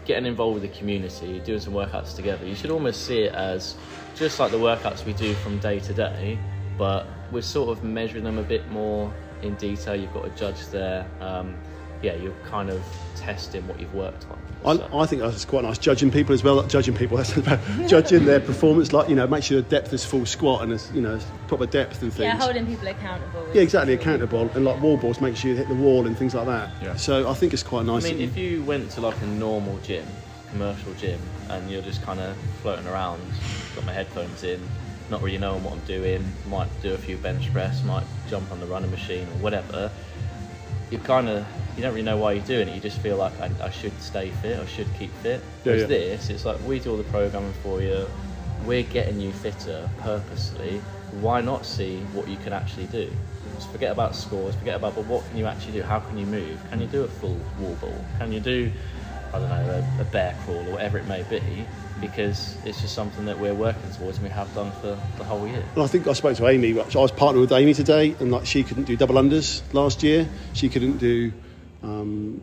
getting 0.05 0.25
involved 0.25 0.61
with 0.61 0.71
the 0.71 0.77
community, 0.77 1.39
doing 1.41 1.59
some 1.59 1.73
workouts 1.73 2.15
together, 2.15 2.45
you 2.45 2.55
should 2.55 2.71
almost 2.71 3.05
see 3.05 3.23
it 3.23 3.33
as 3.33 3.75
just 4.15 4.39
like 4.39 4.51
the 4.51 4.57
workouts 4.57 5.05
we 5.05 5.13
do 5.13 5.33
from 5.35 5.59
day 5.59 5.79
to 5.79 5.93
day, 5.93 6.39
but 6.77 7.05
we're 7.31 7.41
sort 7.41 7.69
of 7.69 7.83
measuring 7.83 8.23
them 8.23 8.37
a 8.37 8.43
bit 8.43 8.69
more 8.71 9.13
in 9.41 9.55
detail. 9.55 9.95
You've 9.95 10.13
got 10.13 10.25
a 10.25 10.29
judge 10.31 10.65
there. 10.67 11.05
Um, 11.21 11.55
yeah, 12.01 12.15
you're 12.15 12.33
kind 12.45 12.69
of 12.69 12.81
testing 13.17 13.67
what 13.67 13.77
you've 13.79 13.93
worked 13.93 14.25
on. 14.29 14.39
So- 14.77 14.87
I, 14.93 15.01
I 15.01 15.05
think 15.05 15.21
that's 15.21 15.43
quite 15.43 15.63
nice. 15.65 15.77
Judging 15.77 16.11
people 16.11 16.33
as 16.33 16.43
well, 16.43 16.55
like 16.55 16.69
judging 16.69 16.93
people, 16.95 17.17
that's 17.17 17.35
about 17.35 17.59
judging 17.87 18.23
their 18.25 18.39
performance. 18.39 18.93
Like 18.93 19.09
you 19.09 19.15
know, 19.15 19.27
make 19.27 19.43
sure 19.43 19.61
the 19.61 19.67
depth 19.69 19.91
is 19.91 20.05
full 20.05 20.25
squat 20.25 20.61
and 20.63 20.71
there's 20.71 20.89
you 20.93 21.01
know 21.01 21.19
proper 21.47 21.65
depth 21.65 22.01
and 22.01 22.11
things. 22.13 22.23
yeah 22.23 22.37
holding 22.37 22.65
people 22.65 22.87
accountable 22.87 23.45
Yeah, 23.53 23.61
exactly, 23.63 23.93
accountable 23.93 24.49
and 24.55 24.63
like 24.63 24.81
wall 24.81 24.95
balls, 24.97 25.19
make 25.19 25.35
sure 25.35 25.51
you 25.51 25.57
hit 25.57 25.67
the 25.67 25.75
wall 25.75 26.07
and 26.07 26.17
things 26.17 26.33
like 26.33 26.45
that. 26.45 26.71
Yeah. 26.81 26.95
So 26.95 27.29
I 27.29 27.33
think 27.33 27.53
it's 27.53 27.63
quite 27.63 27.85
nice. 27.85 28.05
I 28.05 28.11
mean, 28.13 28.21
if 28.21 28.37
you- 28.37 28.49
you 28.59 28.63
went 28.63 28.91
to 28.91 29.01
like 29.01 29.21
a 29.21 29.25
normal 29.27 29.77
gym, 29.79 30.05
commercial 30.51 30.93
gym, 30.95 31.19
and 31.49 31.69
you're 31.69 31.81
just 31.81 32.01
kind 32.01 32.19
of 32.21 32.35
floating 32.61 32.87
around, 32.87 33.21
got 33.75 33.85
my 33.85 33.91
headphones 33.93 34.43
in, 34.43 34.61
not 35.09 35.21
really 35.21 35.37
knowing 35.37 35.63
what 35.63 35.73
I'm 35.73 35.85
doing, 35.85 36.31
might 36.47 36.69
do 36.81 36.93
a 36.93 36.97
few 36.97 37.17
bench 37.17 37.51
press, 37.51 37.83
might 37.83 38.05
jump 38.29 38.51
on 38.51 38.59
the 38.59 38.67
running 38.67 38.91
machine 38.91 39.23
or 39.27 39.37
whatever, 39.41 39.91
you 40.91 40.97
kind 40.99 41.29
of 41.29 41.45
you 41.75 41.83
don't 41.83 41.93
really 41.93 42.03
know 42.03 42.17
why 42.17 42.33
you're 42.33 42.45
doing 42.45 42.67
it. 42.67 42.75
You 42.75 42.81
just 42.81 42.99
feel 42.99 43.17
like 43.17 43.39
I, 43.39 43.49
I 43.61 43.69
should 43.69 43.99
stay 44.01 44.29
fit, 44.29 44.59
I 44.59 44.65
should 44.65 44.87
keep 44.97 45.11
fit. 45.17 45.41
Yeah, 45.63 45.71
Whereas 45.71 45.81
yeah. 45.83 45.87
this, 45.87 46.29
it's 46.29 46.45
like 46.45 46.59
we 46.65 46.79
do 46.79 46.91
all 46.91 46.97
the 46.97 47.03
programming 47.05 47.53
for 47.63 47.81
you. 47.81 48.05
We're 48.65 48.83
getting 48.83 49.21
you 49.21 49.31
fitter 49.31 49.89
purposely. 49.99 50.81
Why 51.21 51.41
not 51.41 51.65
see 51.65 51.99
what 52.13 52.27
you 52.27 52.37
can 52.37 52.53
actually 52.53 52.87
do? 52.87 53.09
Just 53.55 53.71
forget 53.71 53.91
about 53.91 54.15
scores, 54.15 54.55
forget 54.55 54.75
about, 54.75 54.95
but 54.95 55.05
what 55.05 55.27
can 55.29 55.37
you 55.37 55.45
actually 55.45 55.73
do? 55.73 55.83
How 55.83 55.99
can 55.99 56.17
you 56.17 56.25
move? 56.25 56.59
Can 56.69 56.81
you 56.81 56.87
do 56.87 57.03
a 57.03 57.07
full 57.07 57.39
wall 57.59 57.75
ball? 57.75 58.05
Can 58.17 58.31
you 58.31 58.39
do, 58.39 58.71
I 59.33 59.39
don't 59.39 59.49
know, 59.49 59.83
a, 59.99 60.01
a 60.01 60.05
bear 60.05 60.35
crawl 60.45 60.57
or 60.67 60.71
whatever 60.73 60.97
it 60.97 61.07
may 61.07 61.23
be? 61.23 61.41
Because 62.01 62.55
it's 62.65 62.79
just 62.81 62.95
something 62.95 63.25
that 63.25 63.37
we're 63.37 63.53
working 63.53 63.91
towards 63.91 64.17
and 64.17 64.25
we 64.27 64.31
have 64.33 64.53
done 64.55 64.71
for 64.81 64.97
the 65.17 65.23
whole 65.23 65.45
year. 65.47 65.63
And 65.75 65.83
I 65.83 65.87
think 65.87 66.07
I 66.07 66.13
spoke 66.13 66.37
to 66.37 66.47
Amy. 66.47 66.71
which 66.73 66.95
I 66.95 66.99
was 66.99 67.11
partnered 67.11 67.41
with 67.41 67.51
Amy 67.51 67.73
today, 67.73 68.15
and 68.19 68.31
like 68.31 68.45
she 68.45 68.63
couldn't 68.63 68.85
do 68.85 68.95
double 68.95 69.15
unders 69.15 69.61
last 69.73 70.01
year. 70.01 70.27
She 70.53 70.69
couldn't 70.69 70.97
do 70.97 71.31
um, 71.83 72.41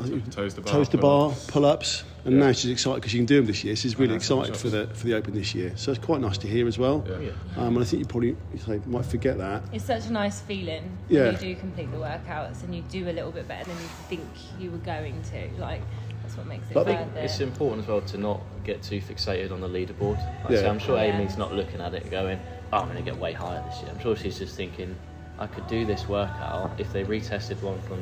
I 0.00 0.04
think- 0.04 0.30
Toes 0.30 0.54
to 0.54 0.60
bar, 0.60 0.72
toes 0.72 0.88
to 0.90 0.98
bar, 0.98 1.30
pull-ups. 1.30 1.46
pull 1.50 1.64
ups, 1.64 2.04
and 2.24 2.34
Yeah. 2.34 2.46
now 2.46 2.52
she's 2.52 2.70
excited 2.70 2.96
because 2.96 3.12
she 3.12 3.18
can 3.18 3.24
do 3.26 3.36
them 3.36 3.46
this 3.46 3.64
year. 3.64 3.74
She's 3.76 3.98
really 3.98 4.14
excited 4.14 4.54
for 4.56 4.68
the 4.68 4.88
for 4.88 5.06
the 5.06 5.14
Open 5.14 5.34
this 5.34 5.54
year. 5.54 5.72
So 5.76 5.92
it's 5.92 6.04
quite 6.04 6.20
nice 6.20 6.36
to 6.38 6.48
hear 6.48 6.66
as 6.68 6.76
well. 6.76 7.02
Yeah. 7.08 7.18
Yeah. 7.20 7.30
Um, 7.62 7.76
and 7.76 7.78
I 7.78 7.84
think 7.86 8.00
you 8.00 8.06
probably 8.06 8.28
you 8.52 8.58
say, 8.66 8.80
might 8.86 9.06
forget 9.06 9.38
that. 9.38 9.62
it's 9.72 9.84
such 9.84 10.06
a 10.06 10.12
nice 10.12 10.40
feeling 10.40 10.98
Yeah. 11.08 11.22
when 11.24 11.32
you 11.34 11.38
do 11.38 11.54
complete 11.60 11.90
the 11.92 11.96
workouts 11.98 12.62
and 12.64 12.74
you 12.74 12.82
do 12.90 13.08
a 13.08 13.12
little 13.14 13.30
bit 13.30 13.46
better 13.48 13.64
than 13.64 13.76
you 13.80 13.88
think 14.08 14.24
you 14.60 14.70
were 14.72 14.78
going 14.78 15.22
to 15.30 15.48
like 15.60 15.80
that's 16.26 16.36
what 16.36 16.46
makes 16.46 16.68
it 16.70 16.74
But 16.74 16.88
I 16.88 16.92
I 16.92 16.94
worth 17.02 17.12
think 17.12 17.24
it's 17.24 17.40
important 17.40 17.82
as 17.82 17.88
well 17.88 18.00
to 18.00 18.18
not 18.18 18.40
get 18.64 18.82
too 18.82 19.00
fixated 19.00 19.52
on 19.52 19.60
the 19.60 19.68
leaderboard. 19.68 20.16
Like 20.44 20.50
I 20.50 20.54
say, 20.56 20.62
Yeah. 20.64 20.70
I'm 20.70 20.78
sure 20.78 20.96
Yeah. 20.96 21.16
Amy's 21.18 21.38
not 21.38 21.54
looking 21.54 21.80
at 21.80 21.94
it 21.94 22.02
and 22.02 22.10
going, 22.10 22.40
oh, 22.72 22.78
I'm 22.78 22.86
going 22.86 22.96
to 22.96 23.02
get 23.10 23.16
way 23.18 23.32
higher 23.32 23.62
this 23.68 23.80
year. 23.82 23.90
I'm 23.92 24.00
sure 24.00 24.16
she's 24.16 24.38
just 24.38 24.56
thinking, 24.56 24.96
I 25.38 25.46
could 25.46 25.66
do 25.68 25.84
this 25.84 26.08
workout 26.08 26.72
if 26.78 26.92
they 26.92 27.04
retested 27.04 27.62
one 27.62 27.80
from 27.82 27.98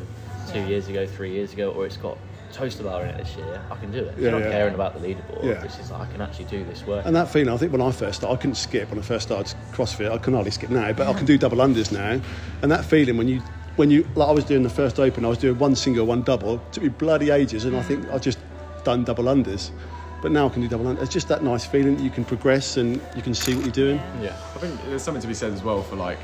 two 0.50 0.60
Yeah. 0.60 0.66
years 0.68 0.88
ago, 0.88 1.06
three 1.06 1.32
years 1.32 1.52
ago, 1.52 1.70
or 1.72 1.84
it's 1.86 1.96
got 1.96 2.16
toes 2.52 2.76
to 2.76 2.84
bar 2.84 3.02
in 3.02 3.08
it 3.10 3.18
this 3.18 3.36
year, 3.36 3.60
I 3.70 3.74
can 3.76 3.90
do 3.90 3.98
it. 3.98 4.14
She's 4.14 4.24
Yeah, 4.24 4.30
not 4.30 4.42
yeah. 4.42 4.50
caring 4.52 4.74
about 4.74 4.94
the 4.94 5.06
leaderboard. 5.06 5.42
Yeah. 5.44 5.64
It's 5.64 5.76
just 5.76 5.90
like, 5.90 6.02
I 6.02 6.12
can 6.12 6.20
actually 6.20 6.44
do 6.46 6.64
this 6.64 6.86
workout. 6.86 7.06
And 7.06 7.16
that 7.16 7.28
feeling, 7.28 7.52
I 7.52 7.56
think 7.56 7.72
when 7.72 7.80
I 7.82 7.90
first 7.90 8.20
started, 8.20 8.34
I 8.34 8.40
couldn't 8.40 8.54
skip 8.54 8.88
when 8.90 8.98
I 8.98 9.02
first 9.02 9.26
started 9.26 9.54
CrossFit. 9.72 10.10
I 10.10 10.18
can 10.18 10.34
hardly 10.34 10.52
skip 10.52 10.70
now, 10.70 10.92
but 10.92 11.08
I 11.08 11.12
can 11.14 11.26
do 11.26 11.36
double 11.36 11.58
unders 11.58 11.90
now. 11.92 12.20
And 12.62 12.70
that 12.70 12.84
feeling 12.84 13.16
when 13.16 13.26
you, 13.28 13.42
when 13.76 13.90
you, 13.90 14.06
like 14.14 14.28
I 14.28 14.32
was 14.32 14.44
doing 14.44 14.62
the 14.62 14.70
first 14.70 15.00
open, 15.00 15.24
I 15.24 15.28
was 15.28 15.38
doing 15.38 15.58
one 15.58 15.74
single, 15.74 16.06
one 16.06 16.22
double. 16.22 16.56
It 16.56 16.72
took 16.72 16.82
me 16.84 16.88
bloody 16.88 17.30
ages, 17.30 17.64
and 17.64 17.76
I 17.76 17.82
think 17.82 18.08
I've 18.08 18.22
just 18.22 18.38
done 18.84 19.04
double 19.04 19.24
unders. 19.24 19.70
But 20.22 20.32
now 20.32 20.46
I 20.46 20.48
can 20.48 20.62
do 20.62 20.68
double 20.68 20.86
unders. 20.86 21.02
It's 21.02 21.12
just 21.12 21.28
that 21.28 21.42
nice 21.42 21.66
feeling 21.66 21.96
that 21.96 22.02
you 22.02 22.10
can 22.10 22.24
progress 22.24 22.76
and 22.76 23.00
you 23.14 23.22
can 23.22 23.34
see 23.34 23.54
what 23.54 23.64
you're 23.64 23.72
doing. 23.72 23.96
Yeah. 23.96 24.22
yeah. 24.22 24.36
I 24.54 24.58
think 24.58 24.80
there's 24.86 25.02
something 25.02 25.20
to 25.20 25.28
be 25.28 25.34
said 25.34 25.52
as 25.52 25.62
well 25.62 25.82
for 25.82 25.96
like. 25.96 26.18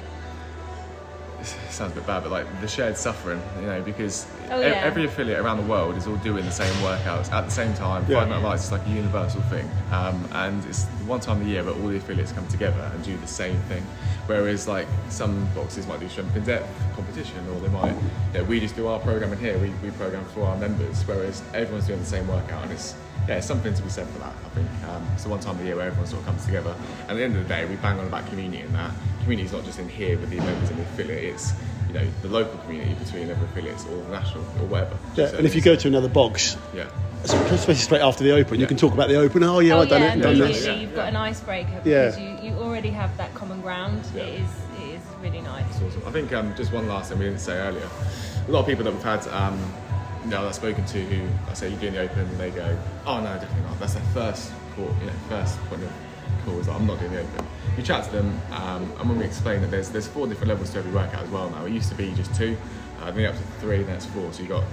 It 1.41 1.47
sounds 1.73 1.93
a 1.93 1.95
bit 1.95 2.07
bad, 2.07 2.23
but 2.23 2.33
like 2.33 2.47
the 2.61 2.69
shared 2.69 2.97
suffering, 2.97 3.41
you 3.61 3.67
know, 3.67 3.81
because 3.83 4.27
Oh, 4.51 4.61
e- 4.61 4.65
every 4.65 5.05
affiliate 5.07 5.39
around 5.39 5.57
the 5.59 5.63
world 5.71 5.97
is 5.97 6.07
all 6.07 6.17
doing 6.17 6.45
the 6.45 6.51
same 6.51 6.73
workouts 6.83 7.31
at 7.33 7.45
the 7.47 7.51
same 7.51 7.73
time. 7.75 8.05
Yeah. 8.09 8.19
Friday 8.19 8.31
Night 8.31 8.43
Lights 8.43 8.65
is 8.65 8.73
like 8.73 8.85
a 8.87 8.91
universal 8.91 9.41
thing, 9.43 9.69
um, 9.93 10.29
and 10.33 10.65
it's 10.67 10.85
one 11.07 11.21
time 11.21 11.41
a 11.41 11.45
year 11.45 11.65
where 11.65 11.73
all 11.75 11.87
the 11.89 11.97
affiliates 11.97 12.33
come 12.33 12.47
together 12.49 12.91
and 12.95 13.03
do 13.05 13.17
the 13.17 13.27
same 13.27 13.57
thing. 13.71 13.83
Whereas 14.27 14.69
like 14.69 14.87
some 15.09 15.47
boxes 15.55 15.87
might 15.87 16.01
do 16.01 16.09
strength 16.09 16.37
in 16.37 16.45
depth 16.45 16.69
competition, 16.95 17.39
or 17.55 17.61
they 17.61 17.69
might, 17.69 17.95
you 18.35 18.39
know, 18.41 18.45
we 18.45 18.61
just 18.61 18.77
do 18.77 18.87
our 18.89 18.99
programming 19.01 19.39
here. 19.39 19.59
We, 19.59 19.71
we 19.83 19.91
program 19.93 20.25
for 20.27 20.43
our 20.47 20.57
members, 20.57 21.03
whereas 21.07 21.43
everyone's 21.55 21.87
doing 21.87 22.01
the 22.01 22.07
same 22.07 22.27
workout, 22.29 22.63
and 22.65 22.73
it's 22.73 22.95
yeah, 23.29 23.37
it's 23.37 23.47
something 23.47 23.73
to 23.75 23.83
be 23.83 23.89
said 23.91 24.09
for 24.09 24.19
that. 24.21 24.33
I 24.45 24.49
think 24.51 24.69
um, 24.89 25.07
it's 25.15 25.25
the 25.25 25.29
one 25.31 25.41
time 25.41 25.53
of 25.53 25.59
the 25.61 25.67
year 25.67 25.77
where 25.77 25.87
everyone 25.87 26.07
sort 26.07 26.21
of 26.21 26.27
comes 26.27 26.45
together. 26.47 26.75
And 27.03 27.11
at 27.11 27.17
the 27.17 27.23
end 27.23 27.37
of 27.37 27.43
the 27.47 27.49
day, 27.49 27.65
we 27.67 27.77
bang 27.77 27.99
on 27.99 28.07
about 28.07 28.27
community 28.27 28.63
and 28.63 28.75
that 28.75 28.91
community 29.31 29.47
is 29.47 29.53
not 29.53 29.65
just 29.65 29.79
in 29.79 29.89
here 29.89 30.19
with 30.19 30.29
the 30.31 30.37
members 30.39 30.71
and 30.71 30.79
the 30.79 30.83
affiliate. 30.83 31.23
It's 31.35 31.53
you 31.87 31.95
know 31.95 32.07
the 32.23 32.29
local 32.29 32.59
community 32.61 32.95
between 32.95 33.31
every 33.31 33.47
affiliates 33.47 33.85
or 33.87 33.97
the 33.97 34.09
national 34.11 34.43
or 34.43 34.67
whatever. 34.67 34.97
Yeah, 35.15 35.29
So 35.29 35.37
and 35.39 35.47
if 35.47 35.55
you 35.55 35.61
go 35.63 35.77
to 35.77 35.87
another 35.89 36.09
box, 36.09 36.57
yeah. 36.75 36.89
especially 37.25 37.75
straight 37.77 38.01
after 38.03 38.25
the 38.25 38.33
open, 38.33 38.59
you 38.59 38.67
can 38.67 38.77
talk 38.77 38.93
about 38.93 39.09
the 39.09 39.17
open. 39.17 39.45
Oh 39.45 39.61
yeah, 39.61 39.75
oh, 39.75 39.83
I've 39.83 39.89
done 39.89 40.03
yeah, 40.03 40.15
it, 40.15 40.21
done 40.21 40.39
this. 40.39 40.67
Yeah. 40.67 40.75
you've 40.75 40.95
got 40.97 41.09
an 41.09 41.17
icebreaker 41.17 41.81
Yeah. 41.85 42.07
because 42.07 42.19
you, 42.19 42.51
you 42.51 42.57
already 42.57 42.91
have 42.91 43.17
that 43.19 43.33
common 43.35 43.61
ground. 43.61 44.03
Yeah. 44.15 44.23
It 44.23 44.41
is 44.41 44.51
it 44.81 44.89
is 44.97 45.03
really 45.23 45.41
nice. 45.43 45.65
It's 45.71 45.83
awesome. 45.97 46.03
I 46.09 46.11
think 46.11 46.33
um, 46.33 46.53
just 46.57 46.73
one 46.73 46.89
last 46.89 47.11
thing 47.11 47.19
we 47.21 47.27
didn't 47.27 47.41
say 47.41 47.57
earlier. 47.59 47.89
A 48.49 48.51
lot 48.51 48.61
of 48.61 48.67
people 48.67 48.85
that 48.85 48.93
we've 48.93 49.03
had, 49.03 49.27
um, 49.29 49.57
you 50.25 50.31
know, 50.31 50.43
that 50.43 50.49
I've 50.49 50.55
spoken 50.57 50.85
to 50.87 51.05
who 51.05 51.29
I 51.49 51.55
say 51.55 51.69
you're 51.71 51.79
doing 51.79 51.93
the 51.93 52.01
open, 52.01 52.21
and 52.21 52.39
they 52.39 52.51
go, 52.51 52.77
"Oh 53.07 53.19
no, 53.21 53.33
definitely 53.35 53.63
not." 53.63 53.79
That's 53.79 53.95
their 53.95 54.03
first 54.13 54.53
call, 54.75 54.87
you 55.01 55.07
know, 55.07 55.13
first 55.29 55.57
point 55.69 55.83
of 55.85 55.93
call 56.41 56.59
is 56.59 56.69
"I'm 56.69 56.87
not 56.87 56.99
doing 57.01 57.17
open." 57.17 57.47
You 57.77 57.83
chat 57.83 58.05
to 58.05 58.11
them, 58.11 58.41
um, 58.53 58.93
and 58.99 59.09
when 59.09 59.19
we 59.19 59.25
explain 59.25 59.61
that 59.63 59.71
there's 59.71 59.91
there's 59.91 60.07
four 60.07 60.27
different 60.27 60.49
levels 60.49 60.71
to 60.71 60.79
every 60.79 60.93
workout 60.93 61.23
as 61.23 61.31
well 61.31 61.51
now. 61.51 61.65
It 61.65 61.73
used 61.73 61.89
to 61.91 61.95
be 61.95 62.13
just 62.13 62.35
two. 62.35 62.57
Uh, 63.01 63.11
then 63.11 63.25
up 63.25 63.35
to 63.35 63.43
three, 63.61 63.83
then 63.83 63.97
it's 63.97 64.07
four. 64.07 64.31
So 64.33 64.43
you 64.43 64.49
got 64.49 64.65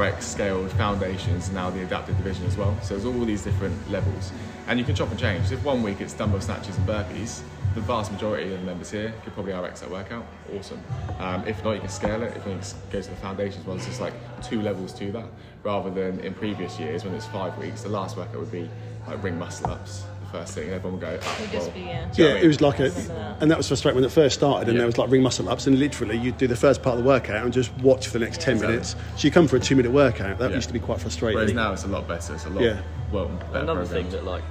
RX, 0.00 0.26
scaled, 0.26 0.70
foundations, 0.72 1.46
and 1.46 1.54
now 1.54 1.70
the 1.70 1.82
adaptive 1.82 2.16
division 2.18 2.44
as 2.46 2.56
well. 2.56 2.76
So 2.82 2.94
there's 2.94 3.06
all 3.06 3.24
these 3.24 3.42
different 3.42 3.90
levels, 3.90 4.32
and 4.68 4.78
you 4.78 4.84
can 4.84 4.94
chop 4.94 5.10
and 5.10 5.18
change. 5.18 5.50
If 5.50 5.64
one 5.64 5.82
week 5.82 6.00
it's 6.00 6.12
dumbbell 6.12 6.42
snatches 6.42 6.76
and 6.76 6.86
burpees, 6.86 7.42
the 7.74 7.80
vast 7.80 8.12
majority 8.12 8.52
of 8.52 8.60
the 8.60 8.66
members 8.66 8.90
here 8.90 9.14
could 9.22 9.32
probably 9.32 9.52
RX 9.52 9.80
that 9.80 9.90
workout. 9.90 10.26
Awesome. 10.56 10.82
Um, 11.18 11.46
if 11.46 11.62
not, 11.64 11.72
you 11.72 11.80
can 11.80 11.88
scale 11.88 12.22
it. 12.22 12.36
If 12.36 12.44
you 12.46 12.58
go 12.90 13.00
to 13.00 13.10
the 13.10 13.16
foundations 13.16 13.64
ones. 13.64 13.82
It's 13.82 13.88
just 13.88 14.00
like 14.00 14.14
two 14.42 14.60
levels 14.60 14.92
to 14.94 15.12
that, 15.12 15.26
rather 15.62 15.90
than 15.90 16.20
in 16.20 16.34
previous 16.34 16.78
years 16.78 17.04
when 17.04 17.14
it's 17.14 17.26
five 17.26 17.56
weeks. 17.58 17.82
The 17.82 17.88
last 17.88 18.16
workout 18.16 18.38
would 18.38 18.52
be 18.52 18.68
like 19.06 19.22
ring 19.22 19.38
muscle 19.38 19.70
ups. 19.70 20.04
The 20.30 20.38
first 20.38 20.54
thing, 20.54 20.64
and 20.64 20.74
everyone 20.74 21.00
would 21.00 21.06
go. 21.06 21.18
Ah, 21.20 21.36
oh, 21.38 21.42
Would 21.42 21.50
just 21.50 21.66
well, 21.66 21.74
be, 21.74 21.80
yeah. 21.80 22.06
do 22.12 22.22
you 22.22 22.28
know 22.28 22.28
Yeah, 22.28 22.34
what 22.34 22.40
I 22.40 22.44
it 22.44 22.46
was 22.46 22.60
like 22.60 22.80
a, 22.80 23.36
and 23.40 23.50
that 23.50 23.58
was 23.58 23.66
frustrating 23.66 23.96
when 23.96 24.04
it 24.04 24.12
first 24.12 24.36
started, 24.36 24.68
and 24.68 24.74
Yeah. 24.76 24.78
there 24.82 24.86
was 24.86 24.96
like 24.98 25.10
ring 25.10 25.22
muscle 25.22 25.48
ups, 25.48 25.66
and 25.66 25.76
literally 25.78 26.16
you'd 26.18 26.38
do 26.38 26.46
the 26.46 26.54
first 26.56 26.82
part 26.82 26.96
of 26.98 27.02
the 27.02 27.08
workout 27.08 27.42
and 27.44 27.52
just 27.52 27.76
watch 27.78 28.06
for 28.06 28.12
the 28.18 28.24
next 28.24 28.40
ten 28.40 28.54
Exactly. 28.54 28.74
minutes. 28.76 28.96
So 29.16 29.26
you 29.26 29.32
come 29.32 29.48
for 29.48 29.56
a 29.56 29.60
two 29.60 29.74
minute 29.74 29.90
workout. 29.90 30.38
That 30.38 30.50
Yeah. 30.50 30.56
used 30.56 30.68
to 30.68 30.72
be 30.72 30.78
quite 30.78 31.00
frustrating. 31.00 31.36
Whereas 31.36 31.52
now 31.52 31.72
it's 31.72 31.84
a 31.84 31.88
lot 31.88 32.06
better. 32.06 32.34
It's 32.34 32.46
a 32.46 32.50
lot 32.50 32.62
Yeah. 32.62 32.78
well 33.10 33.26
better 33.52 33.58
Another 33.64 33.84
thing 33.84 34.08
that, 34.10 34.24
like, 34.24 34.44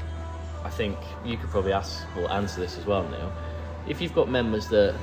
I 0.65 0.69
think 0.69 0.97
you 1.23 1.37
could 1.37 1.49
probably 1.49 1.71
ask 1.71 2.03
or 2.17 2.29
answer 2.31 2.59
this 2.59 2.77
as 2.77 2.85
well, 2.85 3.03
Neil. 3.03 3.31
If 3.87 4.01
you've 4.01 4.13
got 4.13 4.29
members 4.29 4.67
that 4.67 4.95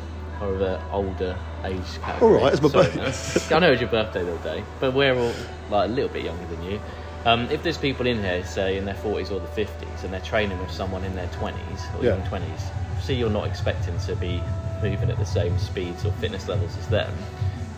are 0.43 0.53
of 0.53 0.61
an 0.61 0.79
older 0.93 1.37
age 1.65 1.81
category, 2.03 2.35
All 2.37 2.43
right, 2.45 2.53
it's 2.53 2.61
my 2.61 2.69
birthday. 2.69 3.55
I 3.57 3.59
know 3.61 3.73
it's 3.73 3.81
your 3.81 3.91
birthday 3.91 4.23
the 4.25 4.35
other 4.35 4.57
day, 4.57 4.65
but 4.79 4.93
we're 4.93 5.17
all 5.17 5.33
like 5.71 5.89
a 5.89 5.93
little 5.93 6.11
bit 6.11 6.25
younger 6.25 6.47
than 6.55 6.63
you. 6.63 6.81
Um, 7.27 7.51
if 7.51 7.65
there's 7.65 7.77
people 7.77 8.07
in 8.07 8.23
here, 8.23 8.45
say 8.45 8.79
in 8.79 8.85
their 8.85 8.95
40s 8.95 9.33
or 9.33 9.41
the 9.41 9.49
50s, 9.49 10.05
and 10.05 10.13
they're 10.13 10.21
training 10.21 10.61
with 10.61 10.71
someone 10.71 11.03
in 11.03 11.17
their 11.17 11.27
20s 11.27 11.81
or 11.99 12.05
Yeah. 12.05 12.11
young 12.11 12.23
20s, 12.23 12.71
see 13.01 13.15
you're 13.15 13.29
not 13.29 13.49
expecting 13.49 13.99
to 13.99 14.15
be 14.15 14.41
moving 14.81 15.11
at 15.11 15.19
the 15.19 15.27
same 15.27 15.59
speeds 15.59 16.07
or 16.07 16.13
fitness 16.13 16.47
levels 16.47 16.79
as 16.79 16.87
them. 16.87 17.13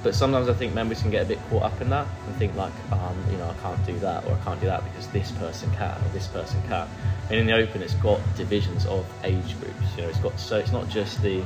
But 0.02 0.14
sometimes 0.14 0.50
I 0.50 0.52
think 0.52 0.74
members 0.74 1.00
can 1.00 1.10
get 1.10 1.22
a 1.22 1.24
bit 1.24 1.38
caught 1.48 1.62
up 1.62 1.80
in 1.80 1.88
that 1.88 2.06
and 2.26 2.36
think 2.36 2.54
like, 2.56 2.74
um, 2.92 3.16
you 3.30 3.38
know, 3.38 3.48
I 3.48 3.54
can't 3.62 3.84
do 3.86 3.98
that 4.00 4.26
or 4.26 4.34
I 4.34 4.44
can't 4.44 4.60
do 4.60 4.66
that 4.66 4.84
because 4.84 5.08
this 5.08 5.30
person 5.32 5.70
can 5.72 5.96
or 6.04 6.08
this 6.12 6.26
person 6.26 6.62
can. 6.68 6.86
And 7.30 7.40
in 7.40 7.46
the 7.46 7.54
open, 7.54 7.80
it's 7.80 7.94
got 7.94 8.20
divisions 8.36 8.84
of 8.84 9.06
age 9.24 9.58
groups. 9.60 9.96
You 9.96 10.02
know, 10.02 10.08
it's 10.10 10.20
got 10.20 10.38
so 10.38 10.58
it's 10.58 10.72
not 10.72 10.90
just 10.90 11.22
the 11.22 11.42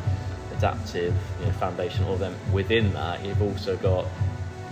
adaptive, 0.51 1.15
you 1.39 1.47
know, 1.47 1.53
foundation. 1.53 2.05
Of 2.05 2.19
them 2.19 2.37
within 2.53 2.93
that, 2.95 3.25
you've 3.25 3.43
also 3.43 3.77
got 3.77 4.07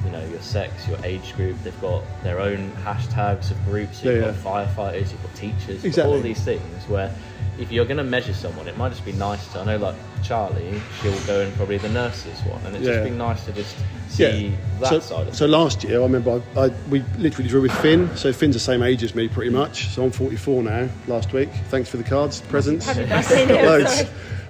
you 0.04 0.11
know 0.11 0.25
your 0.26 0.40
sex, 0.40 0.87
your 0.88 0.99
age 1.04 1.35
group. 1.37 1.57
They've 1.64 1.80
got 1.80 2.02
their 2.23 2.40
own 2.40 2.71
hashtags 2.85 3.50
of 3.50 3.62
groups. 3.64 4.02
You've 4.02 4.16
Yeah, 4.23 4.33
got 4.33 4.35
firefighters. 4.69 5.11
You've 5.12 5.23
got 5.23 5.35
teachers. 5.35 5.69
You've 5.69 5.83
got 5.83 5.87
Exactly. 5.87 6.14
all 6.14 6.21
these 6.21 6.42
things 6.42 6.88
where 6.88 7.14
if 7.59 7.71
you're 7.71 7.85
going 7.85 7.99
to 7.99 8.04
measure 8.04 8.33
someone, 8.33 8.69
it 8.69 8.76
might 8.78 8.88
just 8.90 9.04
be 9.04 9.12
nice 9.12 9.47
to. 9.52 9.59
I 9.61 9.64
know, 9.64 9.76
like 9.76 9.95
Charlie, 10.23 10.80
she'll 11.02 11.19
go 11.26 11.40
in 11.40 11.52
probably 11.52 11.76
the 11.78 11.88
nurses 11.90 12.38
one, 12.40 12.64
and 12.66 12.76
it's 12.76 12.87
Yeah. 12.87 12.92
just 12.95 13.04
been 13.04 13.19
nice 13.19 13.45
to 13.45 13.52
just 13.52 13.76
see 14.09 14.54
that 14.80 14.88
so, 14.88 15.00
side 15.00 15.28
of 15.28 15.37
so 15.37 15.45
it. 15.45 15.49
last 15.49 15.85
year, 15.85 16.00
I 16.00 16.02
remember 16.04 16.40
I, 16.57 16.61
I, 16.61 16.69
we 16.88 17.00
literally 17.19 17.49
drew 17.49 17.61
with 17.61 17.73
Finn. 17.80 18.09
So 18.16 18.33
Finn's 18.33 18.54
the 18.57 18.61
same 18.61 18.83
age 18.83 19.02
as 19.02 19.14
me, 19.14 19.28
pretty 19.28 19.50
much. 19.50 19.88
So 19.88 20.02
I'm 20.04 20.11
44 20.11 20.62
now. 20.62 20.88
Last 21.07 21.33
week, 21.33 21.50
thanks 21.69 21.88
for 21.90 21.97
the 21.99 22.04
cards, 22.04 22.40
presents, 22.42 22.87
Happy 22.87 23.04
birthday, 23.07 23.47
Neil, 23.47 23.64
loads. 23.66 24.04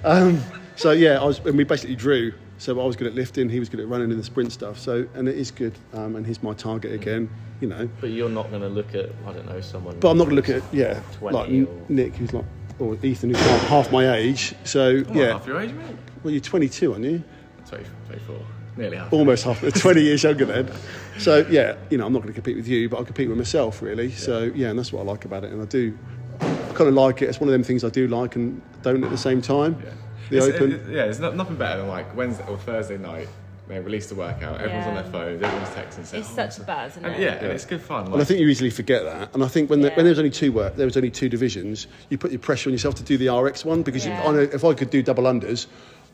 Um, 0.05 0.41
so 0.77 0.91
yeah, 0.91 1.19
I 1.21 1.25
was, 1.25 1.39
and 1.39 1.57
we 1.57 1.63
basically 1.65 1.95
drew. 1.95 2.33
So 2.61 2.79
I 2.79 2.85
was 2.85 2.95
good 2.95 3.07
at 3.07 3.15
lifting, 3.15 3.49
he 3.49 3.57
was 3.59 3.69
good 3.69 3.79
at 3.79 3.87
running 3.87 4.11
in 4.11 4.17
the 4.17 4.23
sprint 4.23 4.51
stuff. 4.51 4.77
So 4.77 5.07
and 5.15 5.27
it 5.27 5.35
is 5.35 5.49
good, 5.49 5.73
um, 5.93 6.15
and 6.15 6.27
he's 6.27 6.43
my 6.43 6.53
target 6.53 6.91
again. 6.93 7.27
You 7.59 7.67
know, 7.69 7.89
But 7.99 8.11
you're 8.11 8.29
not 8.29 8.51
going 8.51 8.61
to 8.61 8.67
look 8.69 8.93
at 8.93 9.09
I 9.25 9.33
don't 9.33 9.47
know 9.47 9.59
someone. 9.61 9.99
but 9.99 10.11
I'm 10.11 10.17
not 10.19 10.25
going 10.29 10.39
to 10.43 10.47
look 10.53 10.63
at 10.63 10.71
yeah, 10.71 11.01
like 11.21 11.49
or- 11.49 11.67
Nick, 11.89 12.15
who's 12.17 12.33
like, 12.33 12.45
or 12.77 12.95
Ethan, 13.01 13.31
who's 13.31 13.39
half, 13.39 13.67
half 13.67 13.91
my 13.91 14.13
age. 14.15 14.53
So 14.63 15.03
Come 15.03 15.17
yeah, 15.17 15.31
half 15.33 15.47
your 15.47 15.59
age, 15.59 15.71
mate. 15.73 15.95
well, 16.23 16.31
you're 16.31 16.39
22, 16.41 16.93
aren't 16.93 17.03
you? 17.05 17.23
20, 17.67 17.83
24, 18.07 18.35
nearly 18.77 18.97
half. 18.97 19.11
almost 19.11 19.43
half, 19.43 19.59
20 19.81 20.01
years 20.01 20.21
younger 20.21 20.45
then. 20.45 20.71
So 21.17 21.43
yeah, 21.49 21.77
you 21.89 21.97
know, 21.97 22.05
I'm 22.05 22.13
not 22.13 22.19
going 22.21 22.31
to 22.31 22.39
compete 22.39 22.57
with 22.57 22.67
you, 22.67 22.89
but 22.89 22.97
I'll 22.97 23.05
compete 23.05 23.27
with 23.27 23.39
myself 23.39 23.81
really. 23.81 24.11
So 24.11 24.51
yeah, 24.53 24.69
and 24.69 24.77
that's 24.77 24.93
what 24.93 25.01
I 25.01 25.03
like 25.05 25.25
about 25.25 25.43
it, 25.45 25.51
and 25.51 25.63
I 25.63 25.65
do, 25.65 25.97
I 26.39 26.45
kind 26.75 26.87
of 26.89 26.93
like 26.93 27.23
it. 27.23 27.29
It's 27.29 27.39
one 27.39 27.49
of 27.49 27.53
them 27.53 27.63
things 27.63 27.83
I 27.83 27.89
do 27.89 28.07
like 28.07 28.35
and 28.35 28.61
don't 28.83 29.03
at 29.03 29.09
the 29.09 29.17
same 29.17 29.41
time. 29.41 29.81
Yeah. 29.83 29.93
The 30.31 30.37
It's- 30.37 30.55
open. 30.55 30.71
it- 30.73 30.81
yeah, 30.89 31.03
there's 31.03 31.19
no, 31.19 31.31
nothing 31.31 31.57
better 31.57 31.79
than 31.81 31.87
like 31.89 32.15
Wednesday 32.15 32.43
or 32.49 32.57
Thursday 32.57 32.97
night. 32.97 33.27
They 33.67 33.79
release 33.79 34.07
the 34.07 34.15
workout. 34.15 34.59
Everyone's 34.59 34.87
on 34.87 34.95
their 34.95 35.03
phones. 35.05 35.41
Everyone's 35.43 35.69
texting. 35.69 36.05
saying, 36.05 36.23
It's 36.23 36.31
"Oh, 36.31 36.35
such 36.35 36.57
a 36.57 36.63
buzz, 36.63 36.91
isn't 36.93 37.05
and, 37.05 37.15
it? 37.15 37.21
Yeah, 37.21 37.33
and 37.35 37.51
it's 37.53 37.65
good 37.65 37.79
fun. 37.79 38.11
and 38.11 38.21
I 38.21 38.25
think 38.25 38.39
you 38.41 38.47
easily 38.49 38.69
forget 38.69 39.03
that. 39.05 39.33
And 39.33 39.43
I 39.43 39.47
think 39.47 39.69
when, 39.69 39.79
the, 39.81 39.89
when 39.91 40.03
there 40.03 40.11
was 40.11 40.19
only 40.19 40.31
two 40.31 40.51
work, 40.51 40.75
there 40.75 40.85
was 40.85 40.97
only 40.97 41.11
two 41.11 41.29
divisions. 41.29 41.87
You 42.09 42.17
put 42.17 42.31
your 42.31 42.39
pressure 42.39 42.69
on 42.69 42.73
yourself 42.73 42.95
to 42.95 43.03
do 43.03 43.17
the 43.17 43.29
RX 43.29 43.63
one 43.63 43.81
because 43.83 44.05
Yeah. 44.05 44.19
if, 44.21 44.27
I 44.27 44.31
know, 44.33 44.39
if 44.41 44.65
I 44.65 44.73
could 44.73 44.89
do 44.89 45.01
double 45.01 45.23
unders, 45.23 45.67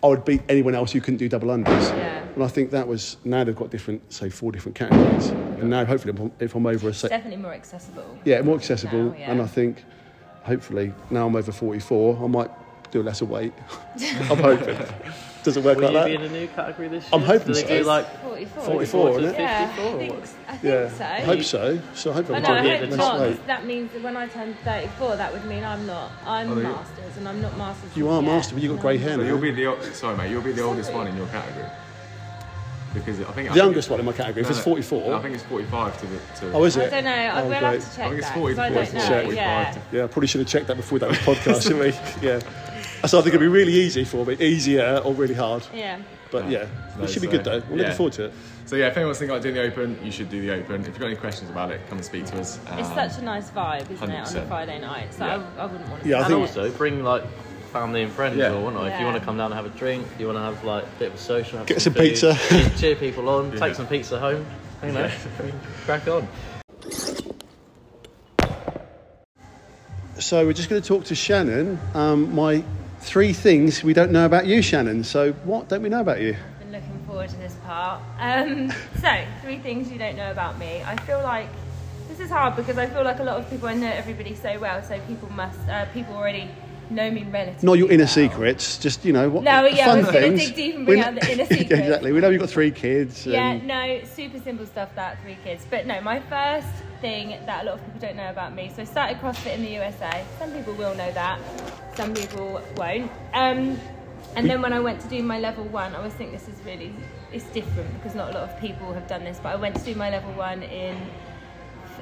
I 0.03 0.07
would 0.07 0.23
beat 0.25 0.41
anyone 0.49 0.75
else 0.75 0.91
who 0.91 1.01
couldn't 1.01 1.17
do 1.17 1.27
double 1.29 1.47
unders. 1.47 1.65
Yeah. 1.97 2.21
And 2.35 2.43
I 2.43 2.47
think 2.47 2.69
that 2.71 2.87
was 2.87 3.17
now 3.25 3.43
they've 3.43 3.55
got 3.55 3.71
different, 3.71 4.13
say, 4.13 4.29
four 4.29 4.51
different 4.51 4.75
categories. 4.75 5.29
And 5.59 5.71
now 5.71 5.83
hopefully, 5.85 6.13
if 6.13 6.19
I'm- 6.19 6.31
if 6.39 6.53
I'm 6.55 6.65
over 6.67 6.87
a 6.87 6.89
It's 6.91 6.99
set, 6.99 7.09
definitely 7.09 7.41
more 7.41 7.53
accessible. 7.53 8.05
yeah, 8.23 8.41
more 8.41 8.55
accessible. 8.55 9.05
Now, 9.05 9.15
yeah. 9.17 9.31
And 9.31 9.41
I 9.41 9.47
think 9.47 9.83
hopefully 10.43 10.93
now 11.09 11.25
I'm 11.25 11.35
over 11.35 11.51
44, 11.51 12.19
I 12.23 12.27
might 12.27 12.51
do 12.91 13.01
a 13.01 13.03
lesser 13.03 13.25
weight. 13.25 13.53
I'm 14.01 14.37
hoping. 14.37 14.77
Does 15.43 15.55
it 15.55 15.63
work 15.63 15.77
Will 15.77 15.83
like 15.91 15.93
you 15.93 15.99
that? 15.99 16.05
be 16.07 16.15
in 16.15 16.21
a 16.23 16.29
new 16.29 16.47
category 16.49 16.87
this 16.89 17.03
year? 17.05 17.09
I'm 17.13 17.21
hoping 17.21 17.47
Do 17.47 17.53
they 17.53 17.61
so. 17.61 17.67
do 17.79 17.83
like 17.85 18.21
44. 18.21 18.63
44, 18.65 19.09
isn't 19.11 19.23
it? 19.35 19.39
Yeah, 19.39 19.67
54 19.67 19.85
or 19.85 19.95
I 19.95 19.97
think, 19.99 20.13
what? 20.13 20.23
I 20.47 20.57
think 20.57 20.63
yeah, 20.63 20.89
so. 20.89 21.05
I 21.05 21.19
hope 21.21 21.43
so. 21.43 21.79
So 21.93 22.11
I 22.11 22.13
hope 22.15 22.29
I 22.31 22.35
I'm 22.35 22.43
know, 22.43 22.49
I 22.53 22.61
doing 22.61 22.73
be 22.73 22.79
hope 22.79 22.89
less 22.89 22.97
not. 22.97 23.19
weight. 23.21 23.37
'cause 23.37 23.45
That 23.47 23.65
means 23.65 23.91
that 23.93 24.03
when 24.03 24.17
I 24.17 24.27
turn 24.27 24.55
34, 24.65 25.15
that 25.15 25.31
would 25.31 25.45
mean 25.45 25.63
I'm 25.63 25.85
not. 25.87 26.11
I'm 26.25 26.51
Oh, 26.51 26.55
you- 26.57 26.63
masters, 26.63 27.17
and 27.17 27.29
I'm 27.29 27.41
not 27.41 27.57
masters. 27.57 27.95
You 27.95 28.09
are 28.09 28.21
yet. 28.21 28.27
master, 28.29 28.55
but 28.55 28.63
you've 28.63 28.71
got 28.73 28.75
No. 28.77 28.81
grey 28.81 28.97
hair 28.97 29.11
So 29.15 29.21
now. 29.21 29.27
you'll 29.27 29.37
be 29.39 29.51
the 29.51 29.67
o- 29.67 29.81
sorry, 29.93 30.17
mate. 30.17 30.31
You'll 30.31 30.41
be 30.41 30.51
the 30.51 30.63
oldest 30.63 30.91
one 30.91 31.07
in 31.07 31.15
your 31.15 31.27
category 31.27 31.65
because 32.93 33.19
I 33.21 33.23
think 33.23 33.29
I 33.29 33.33
The 33.33 33.47
think 33.49 33.55
youngest 33.55 33.87
it's- 33.87 33.89
one 33.89 33.99
in 34.01 34.05
my 34.05 34.11
category. 34.11 34.41
If 34.41 34.47
no, 34.47 34.49
it's 34.49 34.59
no, 34.59 34.63
44. 34.63 35.13
I 35.15 35.21
think 35.21 35.35
it's 35.35 35.43
45 35.43 35.99
to 36.01 36.05
the. 36.07 36.17
To 36.41 36.51
Oh, 36.53 36.63
is 36.65 36.77
I 36.77 36.81
it? 36.83 36.89
don't 36.89 37.03
know. 37.05 37.11
I 37.11 37.29
Oh, 37.39 37.43
will 37.43 37.49
great. 37.51 37.61
have 37.61 37.73
to 37.91 37.95
check 37.95 38.05
I 38.05 38.09
think 38.09 38.19
it's 38.19 38.27
that. 38.27 38.37
40 38.37 38.55
'cause 38.55 38.59
I 38.59 38.69
to 38.69 38.75
don't 38.75 38.85
44, 38.87 39.09
know. 39.17 39.23
45 39.23 39.35
Yeah. 39.35 39.71
to- 39.71 39.79
Yeah, 39.97 40.03
I 40.03 40.07
probably 40.07 40.27
should 40.27 40.41
have 40.41 40.47
checked 40.49 40.67
that 40.67 40.75
before 40.77 40.99
that 40.99 41.09
was 41.09 41.17
podcast, 41.19 41.63
shouldn't 41.63 41.79
we? 41.81 41.93
Yeah. 42.27 42.39
So 43.05 43.19
I 43.19 43.21
think 43.21 43.27
it'd 43.27 43.39
be 43.39 43.47
really 43.47 43.73
easy 43.73 44.03
for 44.03 44.25
me, 44.25 44.35
easier 44.39 45.01
or 45.05 45.13
really 45.13 45.33
hard. 45.35 45.65
Yeah. 45.73 45.99
But 46.31 46.49
yeah, 46.49 46.65
No, 46.97 47.03
it 47.05 47.09
should 47.09 47.21
be 47.21 47.27
good 47.27 47.43
though. 47.43 47.61
I'm 47.69 47.75
looking 47.77 47.93
forward 47.93 48.13
to 48.13 48.25
it. 48.25 48.33
So 48.65 48.75
yeah, 48.75 48.87
if 48.87 48.97
anyone's 48.97 49.17
thinking 49.19 49.33
about 49.33 49.43
doing 49.43 49.55
the 49.55 49.61
open, 49.61 49.97
you 50.03 50.11
should 50.11 50.29
do 50.29 50.41
the 50.41 50.51
open. 50.53 50.81
If 50.81 50.87
you've 50.87 50.99
got 50.99 51.05
any 51.05 51.15
questions 51.15 51.49
about 51.49 51.71
it, 51.71 51.79
come 51.87 51.99
and 51.99 52.05
speak 52.05 52.25
to 52.25 52.39
us. 52.39 52.59
It's 52.77 52.89
Um, 52.89 52.95
such 52.95 53.17
a 53.19 53.21
nice 53.23 53.49
vibe, 53.51 53.89
isn't 53.91 54.09
it, 54.11 54.27
on 54.27 54.35
a 54.43 54.45
Friday 54.47 54.81
night? 54.81 55.13
So 55.13 55.25
Yeah. 55.25 55.41
I, 55.57 55.61
I 55.61 55.65
wouldn't 55.67 55.89
want 55.89 56.03
to. 56.03 56.09
Yeah, 56.09 56.15
I 56.17 56.19
and 56.19 56.27
think- 56.27 56.39
also 56.41 56.71
bring 56.71 57.01
like 57.03 57.23
family 57.71 58.01
and 58.03 58.11
friends 58.11 58.35
Yeah. 58.37 58.51
or 58.53 58.61
whatnot. 58.63 58.87
If 58.91 58.99
you 58.99 59.05
want 59.05 59.17
to 59.19 59.23
come 59.23 59.37
down 59.37 59.51
and 59.51 59.53
have 59.53 59.65
a 59.73 59.77
drink, 59.77 60.05
you 60.19 60.25
want 60.25 60.37
to 60.37 60.41
have 60.41 60.61
like 60.65 60.83
a 60.83 60.99
bit 60.99 61.07
of 61.09 61.15
a 61.15 61.17
social, 61.17 61.59
have 61.59 61.67
Get 61.67 61.81
some 61.81 61.93
some 61.93 62.01
pizza. 62.03 62.37
cheer, 62.49 62.69
cheer 62.77 62.95
people 62.95 63.29
on, 63.29 63.51
Yeah. 63.53 63.59
take 63.59 63.75
some 63.75 63.87
pizza 63.87 64.19
home. 64.19 64.45
You 64.83 64.91
know, 64.91 65.09
crack 65.85 66.07
on. 66.09 66.27
So 70.19 70.45
we're 70.45 70.53
just 70.53 70.69
going 70.69 70.81
to 70.81 70.87
talk 70.87 71.05
to 71.05 71.15
Shannon. 71.15 71.79
Um, 71.93 72.33
my 72.35 72.63
three 72.99 73.33
things 73.33 73.83
we 73.83 73.93
don't 73.93 74.11
know 74.11 74.25
about 74.25 74.45
you, 74.45 74.61
Shannon. 74.61 75.03
So 75.03 75.33
what 75.43 75.69
don't 75.69 75.81
we 75.81 75.89
know 75.89 76.01
about 76.01 76.21
you? 76.21 76.35
I've 76.35 76.59
been 76.59 76.71
looking 76.71 77.03
forward 77.05 77.29
to 77.29 77.37
this 77.37 77.55
part. 77.65 78.01
Um, 78.19 78.71
so, 79.01 79.23
three 79.41 79.59
things 79.59 79.91
you 79.91 79.97
don't 79.97 80.15
know 80.15 80.31
about 80.31 80.57
me. 80.57 80.81
I 80.83 80.95
feel 81.01 81.21
like 81.21 81.49
this 82.09 82.19
is 82.19 82.29
hard 82.29 82.55
because 82.55 82.77
I 82.77 82.87
feel 82.87 83.03
like 83.03 83.19
a 83.19 83.23
lot 83.23 83.37
of 83.37 83.49
people 83.49 83.67
I 83.67 83.73
know 83.73 83.89
everybody 83.89 84.35
so 84.35 84.59
well, 84.59 84.81
so 84.81 84.99
people 85.01 85.31
must 85.31 85.59
uh, 85.69 85.85
people 85.93 86.15
already 86.15 86.49
know 86.89 87.09
me 87.11 87.23
relatively. 87.23 87.65
Not 87.65 87.73
your 87.77 87.91
inner 87.91 88.03
well. 88.03 88.07
secrets, 88.07 88.77
just 88.77 89.03
you 89.05 89.13
know 89.13 89.29
what. 89.29 89.43
No, 89.43 89.65
yeah, 89.65 89.85
fun 89.85 89.97
I 89.97 90.01
was 90.01 90.05
gonna 90.07 90.19
things. 90.19 90.45
dig 90.47 90.55
deep 90.55 90.75
and 90.75 90.85
bring 90.85 90.99
We 90.99 91.03
out 91.05 91.15
the 91.15 91.31
inner 91.31 91.43
Yeah, 91.43 91.49
secrets. 91.49 91.71
exactly. 91.81 92.11
We 92.11 92.19
know 92.21 92.29
you've 92.29 92.41
got 92.41 92.49
three 92.49 92.71
kids. 92.71 93.25
Yeah, 93.25 93.51
and- 93.51 93.67
no, 93.67 94.01
super 94.03 94.39
simple 94.39 94.65
stuff 94.65 94.89
that 94.95 95.21
three 95.21 95.37
kids. 95.43 95.65
But 95.69 95.85
no, 95.87 95.99
my 96.01 96.19
first 96.21 96.67
thing 97.01 97.37
that 97.45 97.63
a 97.63 97.65
lot 97.65 97.75
of 97.75 97.85
people 97.85 97.99
don't 97.99 98.15
know 98.15 98.29
about 98.29 98.53
me. 98.55 98.71
So 98.75 98.81
I 98.81 98.85
started 98.85 99.17
CrossFit 99.19 99.53
in 99.55 99.61
the 99.61 99.69
USA. 99.71 100.23
Some 100.39 100.51
people 100.51 100.73
will 100.73 100.95
know 100.95 101.11
that, 101.11 101.39
some 101.95 102.13
people 102.13 102.61
won't. 102.75 103.11
Um, 103.33 103.79
and 104.35 104.49
then 104.49 104.61
when 104.61 104.73
I 104.73 104.79
went 104.79 104.99
to 105.01 105.07
do 105.07 105.21
my 105.23 105.39
level 105.39 105.63
one, 105.65 105.93
I 105.93 105.97
always 105.97 106.13
think 106.13 106.31
this 106.31 106.47
is 106.47 106.55
really 106.65 106.93
it's 107.33 107.45
different 107.45 107.93
because 107.95 108.15
not 108.15 108.29
a 108.31 108.39
lot 108.39 108.49
of 108.49 108.59
people 108.59 108.93
have 108.93 109.07
done 109.07 109.23
this. 109.23 109.39
But 109.41 109.49
I 109.49 109.55
went 109.55 109.75
to 109.75 109.81
do 109.83 109.93
my 109.95 110.09
level 110.09 110.31
one 110.33 110.63
in 110.63 110.97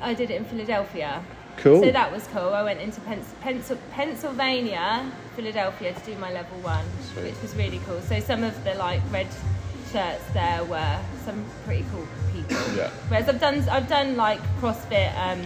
I 0.02 0.14
did 0.14 0.30
it 0.30 0.36
in 0.36 0.46
Philadelphia. 0.46 1.24
Cool. 1.58 1.82
So 1.84 1.92
that 1.92 2.12
was 2.12 2.28
cool. 2.28 2.54
I 2.54 2.64
went 2.64 2.80
into 2.80 3.02
Pens- 3.02 3.34
Pennsylvania, 3.92 5.12
Philadelphia 5.36 5.94
to 5.94 6.00
do 6.02 6.18
my 6.18 6.32
level 6.32 6.58
one, 6.60 6.86
Sweet. 7.14 7.24
which 7.26 7.42
was 7.42 7.56
really 7.56 7.80
cool. 7.86 8.02
So 8.02 8.20
some 8.20 8.44
of 8.44 8.62
the 8.64 8.76
like 8.76 9.02
red 9.12 9.28
shirts 9.92 10.24
there 10.34 10.64
were 10.66 11.00
some 11.24 11.44
pretty 11.66 11.86
cool 11.92 12.08
people. 12.34 12.58
Yeah. 12.76 12.90
Whereas 13.08 13.30
I've 13.30 13.40
done 13.40 13.68
I've 13.70 13.88
done 13.88 14.18
like 14.18 14.40
CrossFit 14.60 15.16
um, 15.18 15.42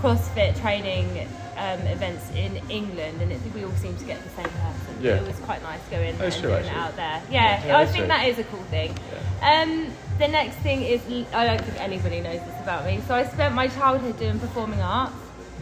CrossFit 0.00 0.58
training 0.60 1.28
um, 1.58 1.80
events 1.88 2.30
in 2.34 2.56
England, 2.70 3.20
and 3.20 3.32
it, 3.32 3.40
we 3.54 3.64
all 3.64 3.72
seem 3.72 3.96
to 3.96 4.04
get 4.04 4.22
the 4.22 4.30
same 4.30 4.44
person. 4.48 5.02
Yeah. 5.02 5.16
It 5.16 5.26
was 5.26 5.36
quite 5.40 5.62
nice 5.62 5.80
going 5.90 6.14
and 6.20 6.32
true, 6.32 6.50
doing 6.50 6.64
it 6.64 6.72
out 6.76 6.96
there. 6.96 7.20
Yeah, 7.30 7.64
Yeah, 7.66 7.76
I 7.78 7.84
that's 7.84 7.92
think 7.92 8.02
true. 8.04 8.08
that 8.08 8.28
is 8.28 8.38
a 8.38 8.44
cool 8.44 8.62
thing. 8.64 8.94
Um, 9.42 9.88
the 10.18 10.28
next 10.28 10.56
thing 10.56 10.82
is 10.82 11.00
I 11.32 11.46
don't 11.46 11.60
think 11.60 11.80
anybody 11.80 12.20
knows 12.20 12.40
this 12.40 12.60
about 12.62 12.84
me. 12.86 13.00
So 13.06 13.14
I 13.14 13.24
spent 13.24 13.54
my 13.54 13.68
childhood 13.68 14.18
doing 14.18 14.38
performing 14.40 14.80
arts. 14.80 15.14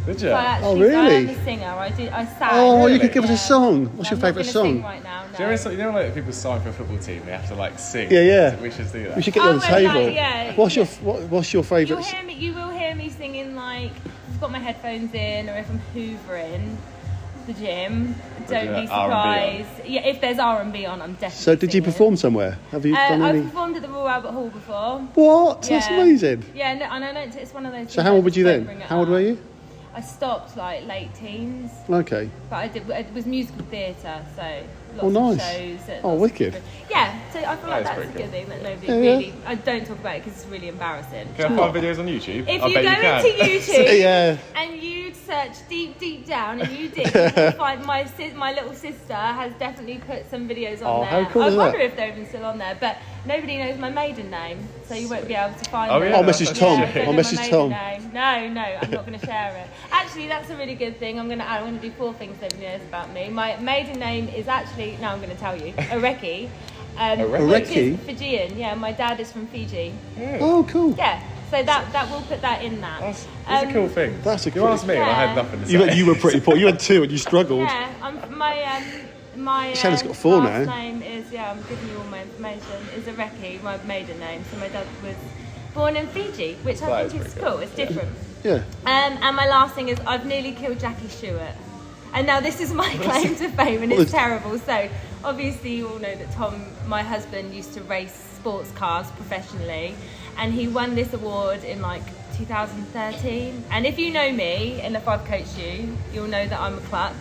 Did 0.06 0.20
So 0.20 0.26
you? 0.28 0.32
I 0.32 0.44
actually, 0.44 0.94
Oh, 0.94 1.00
I'm 1.00 1.28
a 1.28 1.44
singer. 1.44 1.66
I 1.66 1.90
do. 1.90 2.08
I 2.12 2.24
sang. 2.26 2.48
Oh, 2.52 2.80
you 2.82 2.86
Really? 2.86 2.98
could 3.00 3.12
give 3.12 3.24
us 3.24 3.30
a 3.30 3.36
song. 3.36 3.86
What's 3.96 4.08
your 4.10 4.16
I'm 4.18 4.22
not 4.22 4.26
favourite 4.28 4.46
song? 4.46 4.64
Sing 4.74 4.82
right 4.82 5.02
now, 5.02 5.24
no. 5.32 5.36
Do 5.36 5.42
you, 5.44 5.50
ever, 5.50 5.70
you 5.72 5.78
know 5.78 5.90
like 5.90 6.14
people 6.14 6.32
sign 6.32 6.60
for 6.60 6.68
a 6.68 6.72
football 6.72 6.98
team, 6.98 7.22
they 7.26 7.32
have 7.32 7.48
to 7.48 7.54
like 7.56 7.76
sing? 7.78 8.10
Yeah, 8.10 8.20
yeah. 8.20 8.60
We 8.60 8.70
should 8.70 8.92
do 8.92 9.02
that. 9.08 9.16
We 9.16 9.22
should 9.22 9.34
get 9.34 9.42
you 9.42 9.48
Oh, 9.48 9.52
on 9.54 9.58
the 9.58 9.66
well, 9.68 9.82
like, 9.82 9.92
table. 9.94 10.10
yeah, 10.14 10.54
what's 10.54 10.76
your 10.76 10.86
what, 10.86 11.22
What's 11.22 11.52
your 11.52 11.62
You'll 11.62 11.68
favourite? 11.68 12.04
hear 12.06 12.22
me. 12.22 12.34
You 12.34 12.54
will 12.54 12.68
hear 12.70 12.94
me 12.94 13.08
singing 13.10 13.56
like 13.56 13.90
I've 14.36 14.42
got 14.42 14.52
my 14.52 14.58
headphones 14.58 15.14
in, 15.14 15.48
or 15.48 15.56
if 15.56 15.70
I'm 15.70 15.80
hoovering 15.94 16.76
the 17.46 17.54
gym. 17.54 18.14
Don't 18.46 18.66
be 18.66 18.86
have 18.86 18.90
R&B 18.90 18.92
on? 18.92 19.64
surprised. 19.64 19.86
Yeah, 19.88 20.02
if 20.02 20.20
there's 20.20 20.38
R 20.38 20.60
and 20.60 20.70
B 20.74 20.84
on, 20.84 21.00
I'm 21.00 21.12
definitely. 21.12 21.38
So, 21.38 21.54
did 21.54 21.62
you 21.72 21.80
singing. 21.80 21.84
perform 21.84 22.16
somewhere? 22.16 22.58
Have 22.70 22.84
you 22.84 22.94
Uh, 22.94 23.08
done 23.08 23.22
I've 23.22 23.34
any? 23.36 23.44
performed 23.46 23.76
at 23.76 23.82
the 23.82 23.88
Royal 23.88 24.08
Albert 24.10 24.32
Hall 24.32 24.48
before. 24.50 24.98
What? 25.14 25.62
That's 25.62 25.86
amazing. 25.88 26.44
Yeah, 26.54 26.74
no, 26.74 26.84
and 26.84 27.02
I 27.02 27.14
don't. 27.14 27.34
It's 27.34 27.54
one 27.54 27.64
of 27.64 27.72
those. 27.72 27.90
So, 27.92 28.02
how 28.02 28.12
old 28.12 28.24
were 28.24 28.30
you 28.30 28.44
then? 28.44 28.66
How 28.82 28.98
old 28.98 29.08
up. 29.08 29.12
were 29.12 29.20
you? 29.20 29.38
I 29.94 30.02
stopped 30.02 30.54
like 30.58 30.86
late 30.86 31.14
teens, 31.14 31.70
Okay. 31.88 32.28
but 32.50 32.56
I 32.56 32.68
did. 32.68 32.90
It 32.90 33.14
was 33.14 33.24
musical 33.24 33.64
theatre, 33.70 34.20
so 34.36 34.62
lots 35.02 35.16
Oh, 35.16 35.30
nice. 35.30 35.34
of 35.34 35.40
shows. 35.80 35.88
at 35.88 36.04
Oh, 36.04 36.08
lots 36.10 36.20
wicked. 36.22 36.38
different- 36.52 36.64
Yeah, 36.90 37.18
so 37.32 37.38
I 37.40 37.42
feel 37.42 37.48
like 37.48 37.60
That 37.60 37.80
is 37.80 37.84
that's 37.84 37.90
a 37.90 37.94
pretty 37.94 38.12
good 38.12 38.22
cool. 38.22 38.30
thing 38.30 38.48
that 38.48 38.62
nobody 38.62 38.86
Yeah, 38.86 38.94
yeah. 38.94 39.10
really. 39.16 39.34
I 39.46 39.54
don't 39.56 39.86
talk 39.86 39.98
about 39.98 40.16
it 40.16 40.24
because 40.24 40.42
it's 40.42 40.50
really 40.50 40.68
embarrassing. 40.68 41.28
Can 41.36 41.52
I 41.52 41.56
find 41.56 41.74
videos 41.74 41.98
on 41.98 42.06
YouTube? 42.06 42.48
If 42.48 42.62
I 42.62 42.66
you 42.68 42.74
bet 42.74 42.84
go 42.84 42.90
you 42.90 42.96
can. 42.96 43.26
into 43.26 43.42
YouTube 43.74 44.00
Yeah. 44.00 44.36
and 44.54 44.82
you 44.82 45.12
search 45.14 45.68
deep, 45.68 45.98
deep 45.98 46.24
down, 46.26 46.60
and 46.60 46.70
you 46.70 46.88
dig, 46.88 47.06
you 47.12 47.50
find 47.58 47.84
my 47.84 48.04
sis, 48.04 48.32
my 48.34 48.52
little 48.52 48.72
sister 48.74 49.14
has 49.14 49.52
definitely 49.58 49.98
put 50.06 50.30
some 50.30 50.48
videos 50.48 50.80
on 50.80 50.86
Oh, 50.86 51.00
there. 51.00 51.24
how 51.24 51.30
cool 51.30 51.42
I 51.42 51.48
is 51.48 51.56
wonder 51.56 51.78
that? 51.78 51.84
if 51.84 51.96
they're 51.96 52.08
even 52.10 52.28
still 52.28 52.44
on 52.44 52.58
there, 52.58 52.76
but 52.78 52.98
nobody 53.26 53.56
knows 53.58 53.76
my 53.78 53.90
maiden 53.90 54.30
name, 54.30 54.60
so 54.86 54.94
you 54.94 55.08
won't 55.08 55.26
be 55.26 55.34
able 55.34 55.54
to 55.58 55.70
find 55.70 55.90
Oh, 55.90 55.98
them. 55.98 56.10
yeah, 56.10 56.16
I'll 56.16 56.22
message 56.22 56.56
Tom. 56.56 56.78
Yeah, 56.78 56.86
I 56.86 56.92
don't 56.92 57.06
I'll 57.08 57.12
message 57.12 57.38
my 57.40 57.48
Tom. 57.50 57.70
name. 57.70 58.10
No, 58.14 58.48
no, 58.48 58.62
I'm 58.62 58.90
not 58.92 59.04
going 59.04 59.18
to 59.18 59.26
share 59.26 59.56
it. 59.56 59.68
Actually, 59.90 60.28
that's 60.28 60.48
a 60.50 60.56
really 60.56 60.76
good 60.76 60.98
thing. 61.00 61.18
I'm 61.18 61.26
going 61.26 61.40
to. 61.40 61.44
I'm 61.50 61.62
going 61.62 61.80
to 61.80 61.82
do 61.82 61.90
four 61.98 62.14
things 62.14 62.40
nobody 62.40 62.62
knows 62.64 62.82
about 62.82 63.12
me. 63.12 63.28
My 63.28 63.56
maiden 63.56 63.98
name 63.98 64.28
is 64.28 64.46
actually. 64.46 64.85
No, 65.00 65.08
I'm 65.08 65.18
going 65.20 65.30
to 65.30 65.40
tell 65.46 65.56
you. 65.56 65.72
Areki. 65.74 66.48
Um, 66.98 67.18
Areki? 67.18 67.50
which 67.50 67.70
is 67.76 68.00
Fijian. 68.06 68.56
Yeah, 68.58 68.74
my 68.74 68.90
dad 68.90 69.20
is 69.20 69.30
from 69.30 69.46
Fiji. 69.48 69.92
Oh, 70.40 70.64
cool. 70.66 70.94
Yeah, 70.96 71.20
so 71.50 71.62
that 71.62 71.92
that 71.92 72.10
will 72.10 72.22
put 72.22 72.40
that 72.40 72.62
in 72.62 72.80
that. 72.80 73.00
That's, 73.02 73.26
that's 73.46 73.64
Um, 73.64 73.68
a 73.68 73.72
cool 73.74 73.88
thing. 73.90 74.18
That's 74.22 74.46
a 74.46 74.50
You 74.50 74.66
asked 74.66 74.86
me 74.86 74.94
and 74.94 75.04
I 75.04 75.26
had 75.26 75.36
nothing 75.36 75.60
to 75.60 75.66
say. 75.66 75.72
You, 75.72 75.90
you 75.90 76.06
were 76.06 76.14
pretty 76.14 76.40
poor. 76.40 76.56
You 76.56 76.64
had 76.72 76.80
two 76.80 77.02
and 77.02 77.12
you 77.12 77.18
struggled. 77.18 77.68
Yeah, 77.68 77.92
um, 78.00 78.16
my 78.38 78.62
um, 78.62 78.82
my 79.44 79.72
uh, 79.72 79.74
Shannon's 79.74 80.02
got 80.04 80.16
four 80.16 80.38
last 80.38 80.64
now. 80.66 80.74
name 80.74 81.02
is 81.02 81.30
yeah. 81.30 81.50
I'm 81.50 81.60
giving 81.68 81.86
you 81.90 81.98
all 81.98 82.04
my 82.04 82.22
information. 82.22 82.78
Is 82.96 83.04
Areki, 83.04 83.62
my 83.62 83.76
maiden 83.84 84.18
name. 84.18 84.42
So 84.50 84.56
my 84.56 84.68
dad 84.68 84.86
was 85.04 85.16
born 85.74 85.96
in 85.96 86.06
Fiji, 86.06 86.54
which 86.62 86.80
I 86.80 86.86
That 86.88 87.10
think 87.10 87.20
is 87.20 87.26
is 87.28 87.34
pretty 87.34 87.46
cool. 87.50 87.58
It's 87.58 87.74
different. 87.74 88.08
Yeah. 88.42 88.54
Um, 88.86 89.18
and 89.20 89.36
my 89.36 89.46
last 89.46 89.74
thing 89.74 89.90
is 89.90 90.00
I've 90.06 90.24
nearly 90.24 90.52
killed 90.52 90.80
Jackie 90.80 91.08
Stewart. 91.08 91.52
And 92.16 92.26
now 92.26 92.40
this 92.40 92.62
is 92.62 92.72
my 92.72 92.88
claim 93.02 93.36
to 93.36 93.50
fame, 93.50 93.82
and 93.82 93.92
it's 93.92 94.10
terrible. 94.10 94.58
So 94.58 94.88
obviously 95.22 95.76
you 95.76 95.86
all 95.86 95.98
know 95.98 96.14
that 96.14 96.32
Tom, 96.32 96.64
my 96.86 97.02
husband, 97.02 97.54
used 97.54 97.74
to 97.74 97.82
race 97.82 98.14
sports 98.36 98.70
cars 98.70 99.10
professionally, 99.10 99.94
and 100.38 100.50
he 100.54 100.66
won 100.66 100.94
this 100.94 101.12
award 101.12 101.62
in 101.62 101.82
like 101.82 102.02
2013. 102.38 103.64
And 103.70 103.86
if 103.86 103.98
you 103.98 104.10
know 104.10 104.32
me, 104.32 104.80
and 104.80 104.96
if 104.96 105.06
I've 105.06 105.26
coached 105.26 105.58
you, 105.58 105.94
you'll 106.10 106.26
know 106.26 106.48
that 106.48 106.58
I'm 106.58 106.78
a 106.78 106.80
klutz 106.82 107.16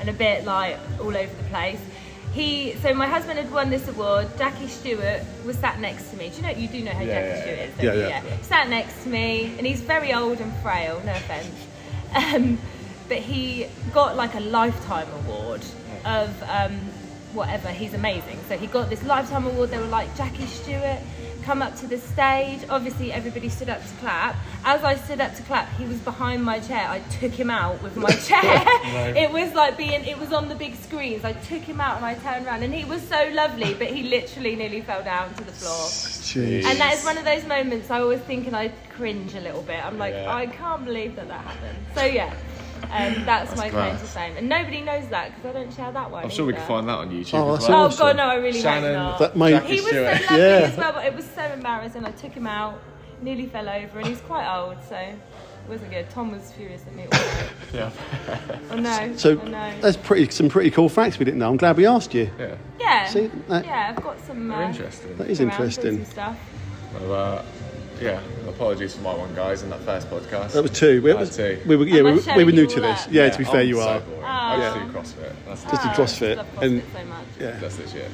and 0.00 0.08
a 0.08 0.12
bit 0.12 0.44
like 0.44 0.78
all 0.98 1.16
over 1.16 1.34
the 1.34 1.48
place. 1.48 1.80
He, 2.32 2.74
so 2.82 2.92
my 2.92 3.06
husband 3.06 3.38
had 3.38 3.52
won 3.52 3.70
this 3.70 3.86
award. 3.86 4.26
Jackie 4.36 4.66
Stewart 4.66 5.22
was 5.46 5.56
sat 5.58 5.78
next 5.78 6.10
to 6.10 6.16
me. 6.16 6.30
Do 6.30 6.36
you 6.38 6.42
know? 6.42 6.50
You 6.50 6.66
do 6.66 6.82
know 6.82 6.90
how 6.90 7.02
Yeah, 7.02 7.20
Jackie 7.20 7.28
yeah, 7.28 7.42
Stewart 7.42 7.58
is, 7.58 7.76
don't 7.76 7.98
Yeah, 8.10 8.24
yeah. 8.24 8.40
Sat 8.42 8.68
next 8.68 9.04
to 9.04 9.08
me, 9.10 9.54
and 9.58 9.64
he's 9.64 9.80
very 9.80 10.12
old 10.12 10.40
and 10.40 10.52
frail. 10.56 11.00
No 11.06 11.12
offense. 11.12 11.54
Um, 12.14 12.58
but 13.08 13.18
he 13.18 13.66
got 13.92 14.16
like 14.16 14.34
a 14.34 14.40
lifetime 14.40 15.08
award 15.24 15.62
of 16.04 16.30
um, 16.44 16.72
whatever. 17.32 17.68
He's 17.68 17.94
amazing. 17.94 18.38
So 18.48 18.56
he 18.56 18.66
got 18.66 18.90
this 18.90 19.02
lifetime 19.04 19.46
award. 19.46 19.70
They 19.70 19.78
were 19.78 19.84
like 19.86 20.14
Jackie 20.16 20.46
Stewart, 20.46 20.98
come 21.42 21.60
up 21.62 21.76
to 21.76 21.86
the 21.86 21.98
stage. 21.98 22.60
Obviously, 22.70 23.12
everybody 23.12 23.48
stood 23.48 23.68
up 23.68 23.82
to 23.82 23.94
clap. 24.00 24.36
As 24.64 24.82
I 24.84 24.94
stood 24.96 25.20
up 25.20 25.34
to 25.36 25.42
clap, 25.42 25.68
he 25.76 25.84
was 25.84 25.98
behind 25.98 26.42
my 26.42 26.58
chair. 26.60 26.86
I 26.88 27.00
took 27.20 27.32
him 27.32 27.50
out 27.50 27.82
with 27.82 27.96
my 27.96 28.10
chair. 28.28 28.64
It 29.16 29.30
was 29.30 29.52
like 29.54 29.76
being. 29.76 30.04
It 30.04 30.18
was 30.18 30.32
on 30.32 30.48
the 30.48 30.54
big 30.54 30.74
screens. 30.76 31.24
I 31.24 31.32
took 31.32 31.62
him 31.62 31.80
out 31.80 31.96
and 31.96 32.06
I 32.06 32.14
turned 32.14 32.46
around, 32.46 32.62
and 32.62 32.72
he 32.74 32.84
was 32.84 33.02
so 33.06 33.28
lovely, 33.32 33.74
but 33.74 33.88
he 33.88 34.04
literally 34.04 34.56
nearly 34.56 34.80
fell 34.80 35.02
down 35.04 35.34
to 35.34 35.44
the 35.44 35.52
floor. 35.52 35.88
Jeez. 36.24 36.64
And 36.64 36.80
that 36.80 36.94
is 36.94 37.04
one 37.04 37.18
of 37.18 37.24
those 37.24 37.44
moments 37.46 37.90
I 37.90 38.00
always 38.00 38.20
think 38.20 38.46
and 38.46 38.56
I 38.56 38.68
cringe 38.96 39.34
a 39.34 39.40
little 39.40 39.62
bit. 39.62 39.84
I'm 39.84 39.98
like, 39.98 40.14
Yeah. 40.14 40.34
I 40.34 40.46
can't 40.46 40.84
believe 40.84 41.16
that 41.16 41.28
that 41.28 41.44
happened. 41.44 41.78
So 41.94 42.04
yeah, 42.04 42.32
um, 42.94 43.14
that's, 43.26 43.56
my 43.56 43.68
claim 43.70 43.92
to 43.98 44.04
fame. 44.04 44.36
And 44.36 44.48
nobody 44.48 44.80
knows 44.80 45.08
that 45.08 45.34
because 45.34 45.50
I 45.56 45.60
don't 45.60 45.74
share 45.74 45.92
that 45.92 46.10
one. 46.10 46.24
I'm 46.24 46.30
sure 46.30 46.46
we 46.46 46.52
can 46.52 46.66
find 46.66 46.88
that 46.88 46.98
on 46.98 47.10
YouTube 47.10 47.34
Oh, 47.34 47.54
as 47.54 47.58
that's 47.60 47.68
well. 47.68 47.84
Oh 47.86 47.96
god, 47.96 48.16
no, 48.16 48.24
I 48.24 48.34
really 48.36 48.60
Shannon, 48.60 48.94
hope 48.94 48.94
not. 48.94 49.18
That 49.18 49.36
made- 49.36 49.50
Jackie 49.50 49.74
he 49.74 49.80
was 49.80 49.90
so 49.90 50.02
lovely 50.02 50.38
Yeah. 50.38 50.68
as 50.70 50.76
well, 50.76 50.92
but 50.92 51.04
it 51.06 51.14
was 51.14 51.24
so 51.34 51.42
embarrassing. 51.42 52.04
I 52.04 52.10
took 52.12 52.32
him 52.32 52.46
out, 52.46 52.80
nearly 53.22 53.46
fell 53.46 53.68
over, 53.68 53.98
and 53.98 54.06
he's 54.06 54.20
quite 54.22 54.46
old, 54.56 54.76
so 54.88 54.96
it 54.96 55.16
wasn't 55.68 55.90
good. 55.90 56.08
Tom 56.10 56.30
was 56.30 56.52
furious 56.52 56.82
at 56.86 56.94
me. 56.94 57.06
Yeah. 57.74 57.90
Oh 58.70 58.76
no. 58.76 59.16
So 59.16 59.40
oh, 59.40 59.46
no. 59.48 59.80
that's 59.80 59.96
pretty 59.96 60.30
some 60.30 60.48
pretty 60.48 60.70
cool 60.70 60.88
facts 60.88 61.18
we 61.18 61.24
didn't 61.24 61.40
know. 61.40 61.48
I'm 61.50 61.56
glad 61.56 61.76
we 61.76 61.86
asked 61.86 62.14
you. 62.14 62.30
yeah. 62.38 62.54
yeah. 62.78 63.06
See, 63.08 63.30
that- 63.48 63.64
yeah, 63.64 63.92
I've 63.96 64.02
got 64.02 64.18
some. 64.26 64.48
They're 64.48 64.58
Uh, 64.64 64.68
interesting. 64.68 65.16
That 65.16 65.28
is 65.30 65.40
interesting. 65.40 66.04
stuff. 66.04 66.38
So, 66.98 67.12
uh, 67.12 67.42
yeah, 68.00 68.20
apologies 68.48 68.94
for 68.94 69.02
my 69.02 69.14
one, 69.14 69.34
guys, 69.34 69.62
in 69.62 69.70
that 69.70 69.80
first 69.80 70.08
podcast. 70.10 70.52
That 70.52 70.62
was 70.62 70.72
two. 70.72 71.00
We, 71.02 71.12
I 71.12 71.18
had 71.18 71.32
two. 71.32 71.60
we 71.66 71.76
were, 71.76 71.86
yeah, 71.86 72.02
we, 72.02 72.12
were- 72.12 72.36
we 72.36 72.44
were 72.44 72.52
new 72.52 72.66
to 72.66 72.80
this. 72.80 73.04
that? 73.04 73.12
Yeah, 73.12 73.28
to 73.30 73.38
be 73.38 73.44
fair, 73.44 73.60
I'm 73.62 73.68
you 73.68 73.76
so 73.76 73.88
are. 73.88 74.00
boring. 74.00 74.22
Oh. 74.22 74.26
I 74.26 74.56
just 74.58 74.76
Yeah. 74.76 74.84
do 74.84 74.92
CrossFit. 74.92 75.32
That's, 75.46 75.62
Just 75.62 75.72
do 75.72 75.88
Oh, 75.88 75.92
I 75.92 75.94
CrossFit 75.96 76.62
and- 76.62 76.82
so 76.92 77.04
much. 77.04 77.24
Yeah. 77.40 77.50
that's 77.60 77.78
legit. 77.78 78.10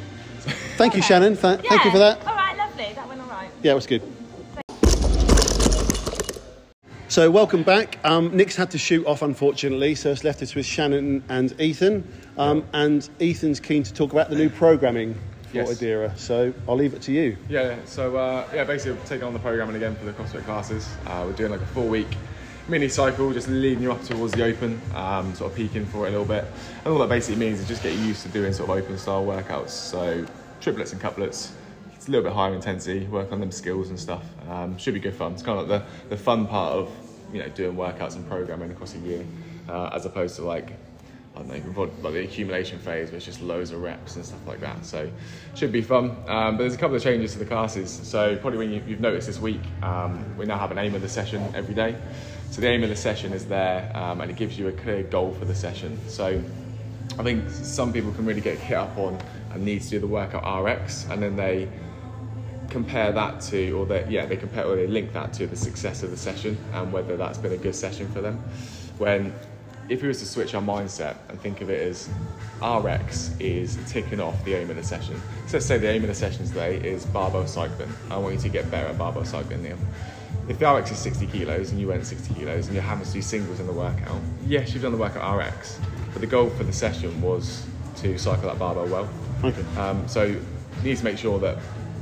Thank 0.76 0.94
you, 0.96 1.02
Shannon. 1.02 1.36
Th- 1.36 1.60
Thank 1.60 1.84
you 1.84 1.90
for 1.90 1.98
that. 1.98 2.26
All 2.26 2.34
right, 2.34 2.56
lovely. 2.56 2.92
That 2.94 3.08
went 3.08 3.20
all 3.20 3.26
right. 3.28 3.50
Yeah, 3.62 3.72
it 3.72 3.74
was 3.74 3.86
good. 3.86 4.02
So, 7.08 7.28
welcome 7.28 7.64
back. 7.64 7.98
Um, 8.04 8.34
Nick's 8.36 8.54
had 8.54 8.70
to 8.70 8.78
shoot 8.78 9.04
off, 9.04 9.22
unfortunately, 9.22 9.96
so 9.96 10.12
it's 10.12 10.22
left 10.22 10.42
us 10.42 10.54
with 10.54 10.64
Shannon 10.64 11.24
and 11.28 11.60
Ethan. 11.60 12.06
Um, 12.38 12.64
and 12.72 13.08
Ethan's 13.20 13.58
keen 13.58 13.82
to 13.82 13.92
talk 13.92 14.12
about 14.12 14.30
the 14.30 14.36
new 14.36 14.48
programming 14.48 15.16
for 15.50 15.56
Yes. 15.56 15.80
Adira. 15.80 16.18
So, 16.18 16.54
I'll 16.68 16.76
leave 16.76 16.94
it 16.94 17.02
to 17.02 17.12
you. 17.12 17.36
Yeah, 17.48 17.76
so 17.84 18.16
uh, 18.16 18.46
yeah, 18.54 18.64
basically 18.64 18.98
taking 19.06 19.24
on 19.24 19.32
the 19.32 19.38
programming 19.38 19.76
again 19.76 19.96
for 19.96 20.04
the 20.04 20.12
CrossFit 20.12 20.44
classes. 20.44 20.88
Uh, 21.06 21.24
we're 21.26 21.32
doing 21.32 21.50
like 21.50 21.60
a 21.60 21.66
four 21.66 21.88
week 21.88 22.08
mini 22.68 22.88
cycle, 22.88 23.32
just 23.32 23.48
leading 23.48 23.82
you 23.82 23.92
up 23.92 24.02
towards 24.04 24.32
the 24.32 24.44
open, 24.44 24.80
um, 24.94 25.34
sort 25.34 25.50
of 25.50 25.56
peaking 25.56 25.84
for 25.86 26.06
it 26.06 26.08
a 26.08 26.12
little 26.12 26.24
bit. 26.24 26.44
And 26.84 26.92
all 26.92 26.98
that 27.00 27.08
basically 27.08 27.40
means 27.40 27.60
is 27.60 27.66
just 27.66 27.82
getting 27.82 28.02
used 28.04 28.22
to 28.22 28.28
doing 28.28 28.52
sort 28.52 28.70
of 28.70 28.76
open 28.76 28.96
style 28.96 29.24
workouts. 29.26 29.70
So 29.70 30.24
triplets 30.60 30.92
and 30.92 31.00
couplets. 31.00 31.52
It's 31.94 32.08
a 32.08 32.10
little 32.10 32.24
bit 32.24 32.32
higher 32.32 32.54
intensity, 32.54 33.06
work 33.06 33.32
on 33.32 33.40
them 33.40 33.50
skills 33.50 33.90
and 33.90 33.98
stuff. 33.98 34.24
Um, 34.48 34.78
should 34.78 34.94
be 34.94 35.00
good 35.00 35.14
fun. 35.14 35.32
It's 35.32 35.42
kind 35.42 35.58
of 35.58 35.68
like 35.68 35.82
the, 35.82 36.08
the 36.10 36.16
fun 36.16 36.46
part 36.46 36.72
of 36.74 36.90
you 37.32 37.40
know 37.40 37.48
doing 37.48 37.76
workouts 37.76 38.16
and 38.16 38.26
programming 38.28 38.70
across 38.70 38.94
a 38.94 38.98
year, 38.98 39.24
uh, 39.68 39.90
as 39.92 40.06
opposed 40.06 40.36
to 40.36 40.42
like 40.42 40.72
I 41.34 41.42
don't 41.42 41.76
know, 41.76 41.90
like 42.02 42.12
the 42.12 42.24
accumulation 42.24 42.78
phase, 42.78 43.08
where 43.08 43.16
it's 43.16 43.24
just 43.24 43.40
loads 43.40 43.70
of 43.70 43.80
reps 43.80 44.16
and 44.16 44.24
stuff 44.24 44.44
like 44.46 44.60
that. 44.60 44.84
So 44.84 45.10
should 45.54 45.70
be 45.70 45.80
fun. 45.80 46.10
Um, 46.26 46.56
but 46.56 46.58
there's 46.58 46.74
a 46.74 46.78
couple 46.78 46.96
of 46.96 47.02
changes 47.02 47.32
to 47.34 47.38
the 47.38 47.46
classes. 47.46 47.90
So 47.90 48.36
probably 48.36 48.58
when 48.58 48.72
you, 48.72 48.82
you've 48.86 49.00
noticed 49.00 49.28
this 49.28 49.38
week, 49.38 49.60
um, 49.82 50.36
we 50.36 50.44
now 50.44 50.58
have 50.58 50.72
an 50.72 50.78
aim 50.78 50.94
of 50.94 51.02
the 51.02 51.08
session 51.08 51.42
every 51.54 51.74
day. 51.74 51.96
So 52.50 52.60
the 52.60 52.66
aim 52.66 52.82
of 52.82 52.88
the 52.88 52.96
session 52.96 53.32
is 53.32 53.46
there, 53.46 53.90
um, 53.96 54.20
and 54.20 54.30
it 54.30 54.36
gives 54.36 54.58
you 54.58 54.68
a 54.68 54.72
clear 54.72 55.04
goal 55.04 55.32
for 55.34 55.44
the 55.44 55.54
session. 55.54 55.98
So 56.08 56.42
I 57.18 57.22
think 57.22 57.48
some 57.50 57.92
people 57.92 58.12
can 58.12 58.26
really 58.26 58.40
get 58.40 58.58
hit 58.58 58.76
up 58.76 58.98
on 58.98 59.16
and 59.52 59.64
need 59.64 59.82
to 59.82 59.88
do 59.88 60.00
the 60.00 60.08
workout 60.08 60.64
RX, 60.64 61.06
and 61.10 61.22
then 61.22 61.36
they 61.36 61.68
compare 62.70 63.12
that 63.12 63.40
to, 63.40 63.72
or 63.72 63.86
they, 63.86 64.06
yeah, 64.08 64.26
they 64.26 64.36
compare 64.36 64.64
or 64.64 64.76
they 64.76 64.86
link 64.86 65.12
that 65.12 65.32
to 65.34 65.46
the 65.46 65.56
success 65.56 66.02
of 66.02 66.10
the 66.10 66.16
session 66.16 66.56
and 66.72 66.92
whether 66.92 67.16
that's 67.16 67.36
been 67.36 67.52
a 67.52 67.56
good 67.56 67.74
session 67.74 68.10
for 68.12 68.20
them. 68.20 68.38
When 68.98 69.34
if 69.90 70.02
we 70.02 70.08
was 70.08 70.20
to 70.20 70.26
switch 70.26 70.54
our 70.54 70.62
mindset 70.62 71.16
and 71.28 71.38
think 71.40 71.60
of 71.60 71.68
it 71.68 71.82
as 71.82 72.08
RX 72.62 73.34
is 73.40 73.76
ticking 73.88 74.20
off 74.20 74.42
the 74.44 74.54
aim 74.54 74.70
of 74.70 74.76
the 74.76 74.84
session. 74.84 75.20
So 75.48 75.56
let's 75.56 75.66
say 75.66 75.78
the 75.78 75.90
aim 75.90 76.02
of 76.02 76.08
the 76.08 76.14
session 76.14 76.46
today 76.46 76.76
is 76.76 77.04
barbell 77.06 77.46
cycling. 77.46 77.92
I 78.08 78.16
want 78.16 78.36
you 78.36 78.40
to 78.42 78.48
get 78.48 78.70
better 78.70 78.86
at 78.86 78.96
barbell 78.96 79.24
cycling, 79.24 79.64
Neil. 79.64 79.76
If 80.48 80.60
the 80.60 80.72
RX 80.72 80.92
is 80.92 80.98
60 80.98 81.26
kilos 81.26 81.72
and 81.72 81.80
you 81.80 81.88
went 81.88 82.06
60 82.06 82.34
kilos 82.34 82.66
and 82.66 82.74
you're 82.74 82.84
having 82.84 83.04
to 83.04 83.12
do 83.12 83.20
singles 83.20 83.58
in 83.58 83.66
the 83.66 83.72
workout, 83.72 84.20
yes, 84.46 84.72
you've 84.72 84.82
done 84.82 84.92
the 84.92 84.98
workout 84.98 85.36
RX, 85.36 85.80
but 86.12 86.20
the 86.20 86.26
goal 86.26 86.50
for 86.50 86.62
the 86.62 86.72
session 86.72 87.20
was 87.20 87.66
to 87.96 88.16
cycle 88.16 88.48
that 88.48 88.60
barbell 88.60 88.86
well. 88.86 89.08
Okay. 89.42 89.64
Um, 89.76 90.06
so 90.06 90.22
you 90.22 90.40
need 90.84 90.98
to 90.98 91.04
make 91.04 91.18
sure 91.18 91.40
that 91.40 91.58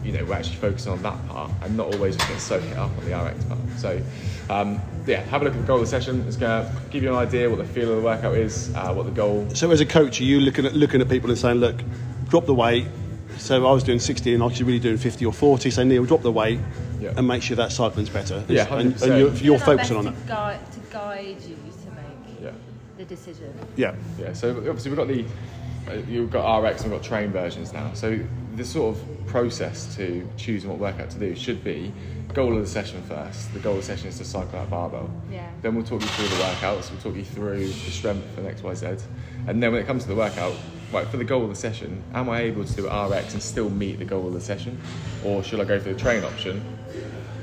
you 0.09 0.15
know 0.17 0.25
we're 0.25 0.35
actually 0.35 0.57
focusing 0.57 0.91
on 0.91 1.03
that 1.03 1.29
part 1.29 1.51
and 1.63 1.77
not 1.77 1.95
always 1.95 2.17
just 2.17 2.27
getting 2.29 2.41
so 2.41 2.59
hit 2.59 2.79
up 2.79 2.91
on 2.97 3.05
the 3.05 3.15
RX 3.15 3.45
part. 3.45 3.59
So 3.77 4.03
um, 4.49 4.81
yeah, 5.07 5.21
have 5.25 5.43
a 5.43 5.45
look 5.45 5.55
at 5.55 5.61
the 5.61 5.67
goal 5.67 5.77
of 5.77 5.83
the 5.83 5.87
session. 5.87 6.25
It's 6.27 6.37
going 6.37 6.65
to 6.65 6.73
give 6.91 7.03
you 7.03 7.11
an 7.11 7.17
idea 7.17 7.51
what 7.51 7.59
the 7.59 7.65
feel 7.67 7.91
of 7.91 7.97
the 7.97 8.03
workout 8.03 8.35
is, 8.35 8.75
uh, 8.75 8.95
what 8.95 9.05
the 9.05 9.13
goal. 9.13 9.47
So, 9.55 9.71
as 9.71 9.83
a 9.83 9.87
coach, 9.87 10.21
are 10.23 10.25
you 10.25 10.41
looking 10.41 10.65
at 10.65 10.73
looking 10.75 11.03
at 11.03 11.09
people 11.11 11.29
and 11.29 11.39
saying, 11.39 11.59
"Look, 11.59 11.77
drop 12.31 12.47
the 12.47 12.55
weight." 12.55 12.87
So, 13.37 13.67
I 13.67 13.71
was 13.71 13.85
doing 13.85 13.99
60 14.01 14.33
and 14.33 14.43
I 14.43 14.47
was 14.47 14.63
really 14.63 14.79
doing 14.81 14.97
50 14.97 15.27
or 15.27 15.33
40. 15.33 15.71
So, 15.71 15.85
Neil, 15.85 16.05
drop 16.07 16.23
the 16.23 16.33
weight 16.33 16.59
Yeah. 16.99 17.13
and 17.17 17.29
make 17.29 17.43
sure 17.43 17.57
that 17.57 17.71
cycling's 17.71 18.09
better. 18.09 18.43
Yeah, 18.49 18.63
and, 18.75 18.95
100%. 18.95 19.03
and 19.03 19.19
you're, 19.19 19.35
you're 19.35 19.59
focusing 19.59 19.97
on 19.99 20.07
best 20.07 20.17
it. 20.17 20.23
to 20.23 20.29
guide, 20.29 20.73
to 20.73 20.81
guide 20.91 21.37
you 21.43 21.57
to 21.57 21.91
make 21.91 22.43
Yeah. 22.43 22.51
the 22.97 23.05
decision. 23.05 23.53
Yeah. 23.77 23.95
Yeah, 24.19 24.33
so 24.33 24.57
obviously 24.57 24.91
we've 24.91 24.97
got 24.99 25.09
the 25.09 25.25
uh, 25.89 26.03
you've 26.09 26.31
got 26.31 26.61
RX 26.63 26.83
and 26.83 26.91
we've 26.93 27.01
got 27.01 27.07
train 27.09 27.31
versions 27.31 27.73
now. 27.73 27.93
So 27.95 28.19
the 28.59 28.65
sort 28.65 28.97
of 28.97 29.27
process 29.27 29.95
to 29.97 30.29
choosing 30.37 30.69
what 30.69 30.79
workout 30.79 31.11
to 31.11 31.19
do 31.19 31.35
should 31.35 31.63
be 31.63 31.93
goal 32.39 32.55
of 32.55 32.61
the 32.61 32.69
session 32.69 33.03
first. 33.03 33.53
The 33.53 33.59
goal 33.59 33.75
of 33.75 33.81
the 33.81 33.87
session 33.87 34.09
is 34.09 34.19
to 34.19 34.25
cycle 34.25 34.61
out 34.61 34.71
barbell. 34.71 35.11
Yeah. 35.29 35.51
Then 35.61 35.75
we'll 35.75 35.85
talk 35.85 36.01
you 36.03 36.07
through 36.07 36.29
the 36.29 36.43
workouts. 36.45 36.89
We'll 36.89 37.01
talk 37.01 37.17
you 37.17 37.25
through 37.25 37.67
the 37.67 37.91
strength 37.91 38.39
and 38.39 38.47
X 38.47 38.63
Y 38.63 38.75
Z. 38.75 38.87
And 39.49 39.61
then 39.61 39.73
when 39.73 39.83
it 39.83 39.87
comes 39.87 40.05
to 40.05 40.09
the 40.11 40.15
workout, 40.15 40.55
right 40.93 41.07
for 41.09 41.17
the 41.17 41.25
goal 41.25 41.43
of 41.43 41.49
the 41.49 41.57
session, 41.57 42.01
am 42.15 42.29
I 42.31 42.43
able 42.43 42.65
to 42.65 42.73
do 42.75 42.87
RX 42.87 43.33
and 43.33 43.43
still 43.43 43.71
meet 43.71 43.99
the 43.99 44.05
goal 44.05 44.27
of 44.29 44.35
the 44.35 44.41
session, 44.41 44.79
or 45.25 45.43
should 45.43 45.59
I 45.61 45.65
go 45.65 45.81
for 45.81 45.93
the 45.93 45.99
train 45.99 46.23
option 46.23 46.63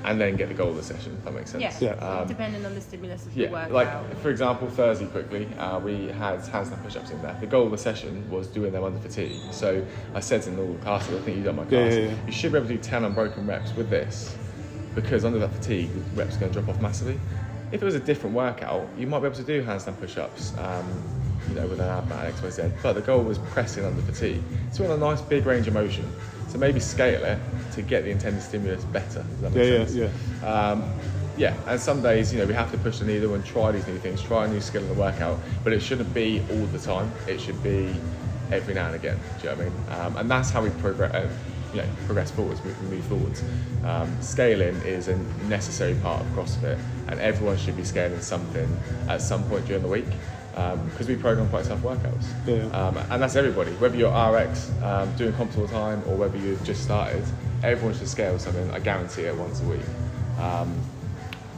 and 0.06 0.22
then 0.22 0.36
get 0.36 0.48
the 0.48 0.54
goal 0.54 0.70
of 0.70 0.76
the 0.76 0.84
session? 0.84 1.15
If 1.18 1.26
that 1.26 1.34
makes 1.34 1.52
sense. 1.52 1.82
Yeah, 1.82 1.96
Yeah. 1.96 2.08
Um, 2.22 2.28
depending 2.28 2.65
on 2.65 2.76
the 2.76 2.82
stimulus 2.82 3.26
of 3.26 3.36
yeah, 3.36 3.48
the 3.48 3.54
workout. 3.54 3.72
like 3.72 4.18
for 4.20 4.30
example, 4.30 4.70
Thursday 4.70 5.08
quickly, 5.08 5.48
uh, 5.58 5.80
we 5.80 6.08
had 6.10 6.39
handstand 6.41 6.82
push-ups 6.84 7.12
in 7.12 7.22
there. 7.22 7.36
The 7.39 7.48
goal 7.48 7.65
of 7.65 7.72
the 7.72 7.78
session 7.78 8.30
was 8.30 8.48
doing 8.48 8.72
them 8.72 8.84
under 8.84 9.00
fatigue. 9.00 9.39
So 9.52 9.86
I 10.13 10.20
said 10.20 10.46
in 10.48 10.58
all 10.60 10.74
the 10.74 10.80
classes, 10.80 11.15
I 11.15 11.20
think 11.24 11.38
you've 11.38 11.46
done 11.46 11.56
my 11.58 11.63
Yeah, 11.63 11.70
class, 11.70 11.94
yeah, 11.94 12.00
yeah. 12.08 12.15
you 12.28 12.32
should 12.32 12.52
be 12.52 12.58
able 12.58 12.68
to 12.68 12.76
do 12.76 12.80
10 12.82 13.04
unbroken 13.06 13.48
reps 13.48 13.76
with 13.76 13.89
this 13.89 14.36
because 14.94 15.26
under 15.26 15.39
that 15.39 15.52
fatigue, 15.54 15.89
the 15.94 16.22
reps 16.22 16.38
are 16.38 16.39
going 16.39 16.52
to 16.54 16.60
drop 16.62 16.74
off 16.76 16.82
massively. 16.82 17.20
If 17.72 17.82
it 17.82 17.86
was 17.86 17.96
a 17.96 18.00
different 18.00 18.36
workout, 18.36 18.88
you 18.98 19.08
might 19.08 19.20
be 19.20 19.26
able 19.26 19.36
to 19.38 19.44
do 19.44 19.63
handstand 19.63 20.00
push-ups, 20.00 20.54
um, 20.60 20.86
you 21.50 21.56
know, 21.56 21.68
with 21.68 21.80
an 21.80 21.89
ab 21.89 22.08
mat, 22.08 22.26
X, 22.28 22.41
Y, 22.44 22.50
Z. 22.50 22.63
But 22.82 22.94
the 22.94 23.02
goal 23.02 23.22
was 23.24 23.38
pressing 23.39 23.84
under 23.84 24.02
fatigue. 24.04 24.41
So 24.72 24.84
we 24.84 24.89
want 24.89 25.02
a 25.02 25.06
nice 25.06 25.22
big 25.22 25.46
range 25.46 25.68
of 25.68 25.74
motion. 25.74 26.10
So 26.56 26.60
maybe 26.60 26.80
scale 26.80 27.22
it 27.26 27.38
to 27.74 27.82
get 27.82 28.06
the 28.06 28.12
intended 28.12 28.41
stimulus 28.41 28.86
better. 28.86 29.26
Does 29.30 29.41
that 29.41 29.54
make 29.54 29.65
Yeah, 29.65 29.72
yeah, 29.80 29.86
sense? 29.86 30.12
yeah. 30.41 30.72
Um, 30.72 30.84
yeah, 31.36 31.54
and 31.68 31.78
some 31.78 32.02
days, 32.02 32.32
you 32.32 32.39
know, 32.39 32.46
we 32.46 32.54
have 32.54 32.72
to 32.72 32.78
push 32.78 33.00
the 33.00 33.06
needle 33.06 33.34
and 33.34 33.44
try 33.44 33.74
these 33.74 33.86
new 33.86 33.98
things, 34.00 34.22
try 34.22 34.46
a 34.46 34.48
new 34.48 34.62
skill 34.62 34.82
in 34.84 34.88
the 34.88 34.94
workout, 34.94 35.38
but 35.65 35.74
it 35.74 35.82
shouldn't 35.82 36.13
be 36.13 36.48
all 36.50 36.65
the 36.68 36.80
time. 36.80 37.12
It 37.28 37.41
should 37.41 37.62
be 37.62 38.00
every 38.54 38.74
now 38.74 38.86
and 38.86 38.96
again. 38.96 39.20
Do 39.41 39.50
you 39.50 39.54
know 39.54 39.63
what 39.63 39.65
I 39.65 39.70
mean? 39.70 40.00
Um, 40.00 40.15
and 40.15 40.32
that's 40.32 40.50
how 40.50 40.63
we 40.63 40.70
progress. 40.80 41.13
Uh, 41.13 41.28
you 41.74 41.82
know, 41.82 41.89
progress 42.06 42.32
forwards, 42.32 42.63
move, 42.63 42.82
move 42.84 43.04
forwards. 43.04 43.44
Um, 43.84 44.22
scaling 44.22 44.78
is 44.84 45.10
a 45.10 45.18
necessary 45.44 45.96
part 45.96 46.22
of 46.22 46.28
CrossFit, 46.28 46.80
and 47.10 47.20
everyone 47.20 47.58
should 47.58 47.76
be 47.76 47.84
scaling 47.84 48.22
something 48.22 48.80
at 49.10 49.22
some 49.22 49.44
point 49.50 49.65
during 49.65 49.82
the 49.82 49.89
week 49.89 50.08
because 50.56 51.08
we 51.08 51.15
program 51.15 51.50
quite 51.50 51.65
tough 51.65 51.80
workouts. 51.80 52.26
Yeah. 52.48 52.63
Um, 52.78 52.98
and 53.10 53.22
that's 53.22 53.36
everybody, 53.36 53.72
whether 53.74 53.96
you're 53.98 54.10
RX 54.12 54.72
um, 54.84 55.13
doing 55.18 55.34
comps 55.34 55.58
all 55.58 55.65
the 55.65 55.72
time 55.74 56.02
or 56.08 56.15
whether 56.15 56.38
you've 56.38 56.63
just 56.63 56.82
started, 56.84 57.24
everyone 57.63 57.94
should 57.98 58.08
scale 58.08 58.39
something. 58.39 58.70
I 58.72 58.80
guarantee 58.80 59.24
it 59.24 59.36
once 59.36 59.62
a 59.62 59.65
week. 59.65 59.82
Um, 60.39 60.74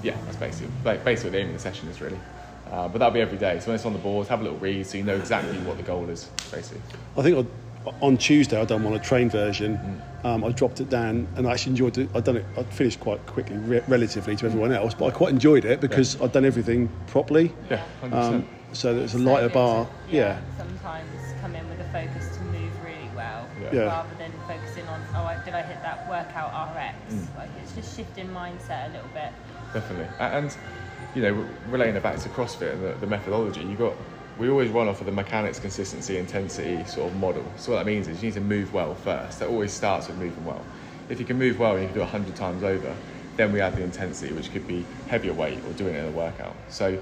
yeah, 0.04 0.16
that's 0.26 0.38
basically 0.38 0.72
ba- 0.84 1.00
basically 1.06 1.32
the 1.32 1.38
aim 1.40 1.48
of 1.50 1.54
the 1.54 1.60
session 1.60 1.88
is 1.90 2.02
really. 2.02 2.20
Uh, 2.72 2.88
but 2.88 2.98
that'll 2.98 3.14
be 3.14 3.22
every 3.22 3.38
day. 3.38 3.60
So 3.60 3.68
when 3.68 3.76
it's 3.76 3.86
on 3.86 3.94
the 3.94 4.00
board, 4.00 4.28
have 4.28 4.42
a 4.42 4.44
little 4.44 4.58
read 4.60 4.86
so 4.86 4.98
you 4.98 5.04
know 5.04 5.16
exactly 5.16 5.58
what 5.60 5.78
the 5.78 5.84
goal 5.84 6.10
is, 6.10 6.26
basically. 6.52 6.82
I 7.18 7.22
think 7.22 7.38
on- 7.38 7.48
on 8.02 8.18
Tuesday 8.18 8.60
I 8.60 8.66
done 8.66 8.84
one 8.84 8.94
a 8.96 9.00
train 9.00 9.30
version. 9.30 9.80
Um, 10.26 10.44
I 10.44 10.50
dropped 10.52 10.82
it 10.82 10.90
down 10.90 11.26
and 11.38 11.48
I 11.48 11.52
actually 11.54 11.70
enjoyed 11.72 11.98
it. 11.98 12.10
I'd 12.14 12.26
done 12.26 12.36
it. 12.38 12.46
I 12.58 12.64
finished 12.64 13.00
quite 13.00 13.26
quickly, 13.28 13.56
re- 13.58 13.82
relatively 13.88 14.36
to 14.36 14.46
everyone 14.48 14.74
else, 14.74 14.94
but 14.94 15.06
I 15.06 15.12
quite 15.12 15.30
enjoyed 15.30 15.64
it 15.64 15.80
because 15.80 16.20
I'd 16.22 16.34
done 16.34 16.44
everything 16.44 16.90
properly. 17.08 17.54
Yeah, 17.70 17.82
100%. 18.02 18.44
So 18.74 18.94
there's 18.94 19.14
a 19.16 19.18
So 19.18 19.24
lighter 19.24 19.48
good 19.48 19.54
bar. 19.54 19.86
to- 19.86 19.92
Yeah. 20.16 20.40
Sometimes 20.58 21.34
come 21.40 21.56
in 21.56 21.68
with 21.70 21.80
a 21.80 21.86
focus 21.86 22.36
to 22.38 22.42
move 22.44 22.72
really 22.84 23.10
well, 23.16 23.48
Yeah. 23.62 23.70
Yeah. 23.72 23.82
rather 23.84 24.16
than 24.16 24.32
focusing 24.48 24.88
on 24.88 25.08
oh 25.16 25.24
I, 25.24 25.38
did 25.44 25.54
I 25.54 25.62
hit 25.62 25.82
that 25.84 26.08
workout 26.08 26.52
RX? 26.76 27.14
Mm. 27.14 27.38
Like 27.38 27.50
it's 27.62 27.74
just 27.74 27.96
shifting 27.96 28.30
mindset 28.30 28.90
a 28.90 28.94
little 28.94 29.10
bit. 29.14 29.32
Definitely. 29.74 30.08
And, 30.20 30.56
you 31.16 31.22
know, 31.22 31.46
relating 31.70 31.96
it 31.96 32.04
back 32.04 32.18
to 32.20 32.30
CrossFit 32.30 32.74
and 32.74 32.84
the, 32.84 32.94
the 33.00 33.08
methodology, 33.08 33.62
you 33.62 33.76
got, 33.76 33.94
we 34.38 34.50
always 34.50 34.70
run 34.70 34.88
off 34.88 35.00
of 35.00 35.06
the 35.06 35.12
mechanics, 35.12 35.60
consistency, 35.60 36.18
intensity 36.18 36.84
sort 36.86 37.12
of 37.12 37.18
model. 37.18 37.46
So 37.56 37.72
what 37.72 37.80
that 37.80 37.86
means 37.86 38.08
is 38.08 38.22
you 38.22 38.28
need 38.30 38.36
to 38.36 38.42
move 38.42 38.74
well 38.74 38.96
first. 38.96 39.40
That 39.40 39.48
always 39.50 39.72
starts 39.74 40.08
with 40.08 40.18
moving 40.18 40.46
well. 40.46 40.62
If 41.10 41.20
you 41.20 41.26
can 41.26 41.38
move 41.40 41.58
well 41.58 41.72
and 41.74 41.82
you 41.82 41.88
can 41.88 41.96
do 41.96 42.02
it 42.02 42.12
100 42.12 42.36
times 42.36 42.64
over, 42.64 42.96
then 43.38 43.52
we 43.52 43.62
add 43.62 43.76
the 43.76 43.84
intensity, 43.84 44.34
which 44.34 44.52
could 44.52 44.68
be 44.68 44.86
heavier 45.08 45.34
weight 45.34 45.60
or 45.66 45.74
doing 45.74 45.96
it 45.96 46.00
in 46.00 46.06
a 46.08 46.12
workout. 46.12 46.56
So 46.70 46.98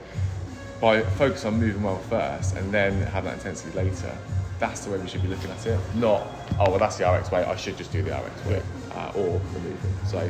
by 0.85 1.01
focus 1.01 1.45
on 1.45 1.59
moving 1.59 1.81
well 1.81 1.97
first 1.97 2.55
and 2.57 2.71
then 2.71 2.93
have 3.07 3.23
that 3.23 3.33
intensity 3.33 3.75
later, 3.75 4.15
that's 4.59 4.85
the 4.85 4.91
way 4.91 4.99
we 4.99 5.07
should 5.07 5.23
be 5.23 5.27
looking 5.27 5.49
at 5.49 5.65
it. 5.65 5.79
Not, 5.95 6.27
oh, 6.59 6.69
well, 6.69 6.77
that's 6.77 6.97
the 6.97 7.11
RX 7.11 7.31
way, 7.31 7.43
I 7.43 7.55
should 7.55 7.75
just 7.75 7.91
do 7.91 8.03
the 8.03 8.11
RX 8.11 8.45
weight 8.45 8.61
uh, 8.91 9.11
or 9.15 9.41
the 9.53 9.59
movement. 9.61 10.07
So, 10.07 10.29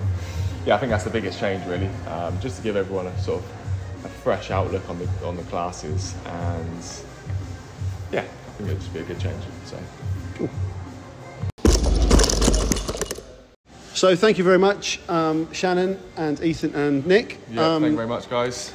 yeah, 0.65 0.76
I 0.76 0.78
think 0.78 0.91
that's 0.91 1.04
the 1.04 1.10
biggest 1.10 1.41
change, 1.41 1.65
really, 1.68 1.89
um, 2.08 2.39
just 2.39 2.56
to 2.56 2.63
give 2.63 2.78
everyone 2.78 3.06
a 3.06 3.22
sort 3.22 3.44
of 3.44 4.06
a 4.06 4.08
fresh 4.08 4.50
outlook 4.50 4.89
on 4.89 4.98
the, 4.98 5.10
on 5.26 5.36
the 5.36 5.44
classes. 5.44 6.15
And 6.26 6.84
yeah, 8.13 8.22
I 8.22 8.52
think 8.52 8.70
it'd 8.70 8.80
just 8.80 8.94
be 8.94 9.02
a 9.02 9.04
good 9.04 9.20
change. 9.20 9.44
So, 9.65 9.78
cool. 10.36 10.50
So 13.94 14.15
thank 14.15 14.38
you 14.38 14.46
very 14.46 14.60
much, 14.60 15.02
um, 15.10 15.52
Shannon 15.52 16.00
and 16.15 16.41
Ethan 16.41 16.74
and 16.76 17.06
Nick. 17.06 17.39
yeah, 17.52 17.76
um, 17.76 17.82
thank 17.82 17.91
you 17.91 17.98
very 17.98 18.08
much, 18.08 18.30
guys. 18.30 18.72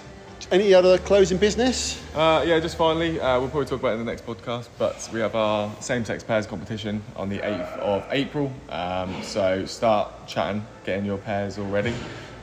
Any 0.52 0.74
other 0.74 0.98
closing 0.98 1.38
business? 1.38 2.02
Uh, 2.12 2.44
yeah, 2.44 2.58
just 2.58 2.76
finally, 2.76 3.20
uh, 3.20 3.38
we'll 3.38 3.48
probably 3.48 3.66
talk 3.66 3.78
about 3.78 3.90
it 3.90 4.00
in 4.00 4.04
the 4.04 4.10
next 4.10 4.26
podcast, 4.26 4.66
but 4.78 5.08
we 5.12 5.20
have 5.20 5.36
our 5.36 5.70
same-sex 5.80 6.24
pairs 6.24 6.44
competition 6.44 7.04
on 7.14 7.28
the 7.28 7.38
8th 7.38 7.78
of 7.78 8.04
April. 8.10 8.52
Um, 8.68 9.22
so 9.22 9.64
start 9.64 10.10
chatting, 10.26 10.66
getting 10.84 11.04
your 11.04 11.18
pairs 11.18 11.56
all 11.56 11.66
ready. 11.66 11.94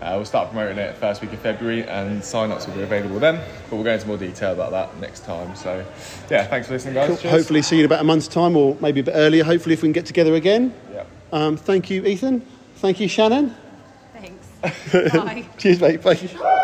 Uh, 0.02 0.14
we'll 0.16 0.24
start 0.24 0.52
promoting 0.52 0.78
it 0.78 0.96
first 0.96 1.22
week 1.22 1.34
of 1.34 1.40
February, 1.40 1.84
and 1.84 2.24
sign-ups 2.24 2.66
will 2.66 2.76
be 2.76 2.82
available 2.84 3.20
then. 3.20 3.42
But 3.70 3.76
we'll 3.76 3.84
go 3.84 3.92
into 3.92 4.08
more 4.08 4.16
detail 4.18 4.54
about 4.54 4.72
that 4.72 4.98
next 5.02 5.26
time. 5.26 5.54
So, 5.58 5.86
yeah, 6.30 6.48
thanks 6.48 6.68
for 6.68 6.74
listening, 6.76 6.94
guys. 6.94 7.22
Cheers. 7.22 7.34
Hopefully 7.34 7.62
see 7.62 7.76
you 7.76 7.82
in 7.82 7.88
about 7.88 8.00
a 8.00 8.06
month's 8.06 8.30
time 8.30 8.56
or 8.56 8.78
maybe 8.80 9.02
a 9.02 9.04
bit 9.04 9.16
earlier. 9.16 9.44
Hopefully 9.44 9.74
if 9.74 9.82
we 9.82 9.88
can 9.88 9.94
get 9.94 10.06
together 10.06 10.36
again. 10.36 10.74
Yeah. 10.94 11.04
Um, 11.34 11.58
thank 11.58 11.90
you, 11.90 12.06
Ethan. 12.06 12.40
Thank 12.76 13.02
you, 13.02 13.10
Shannon. 13.10 13.54
Thanks. 14.14 15.12
Bye. 15.14 15.46
Cheers, 15.58 15.82
mate. 15.82 16.02
Bye. 16.02 16.64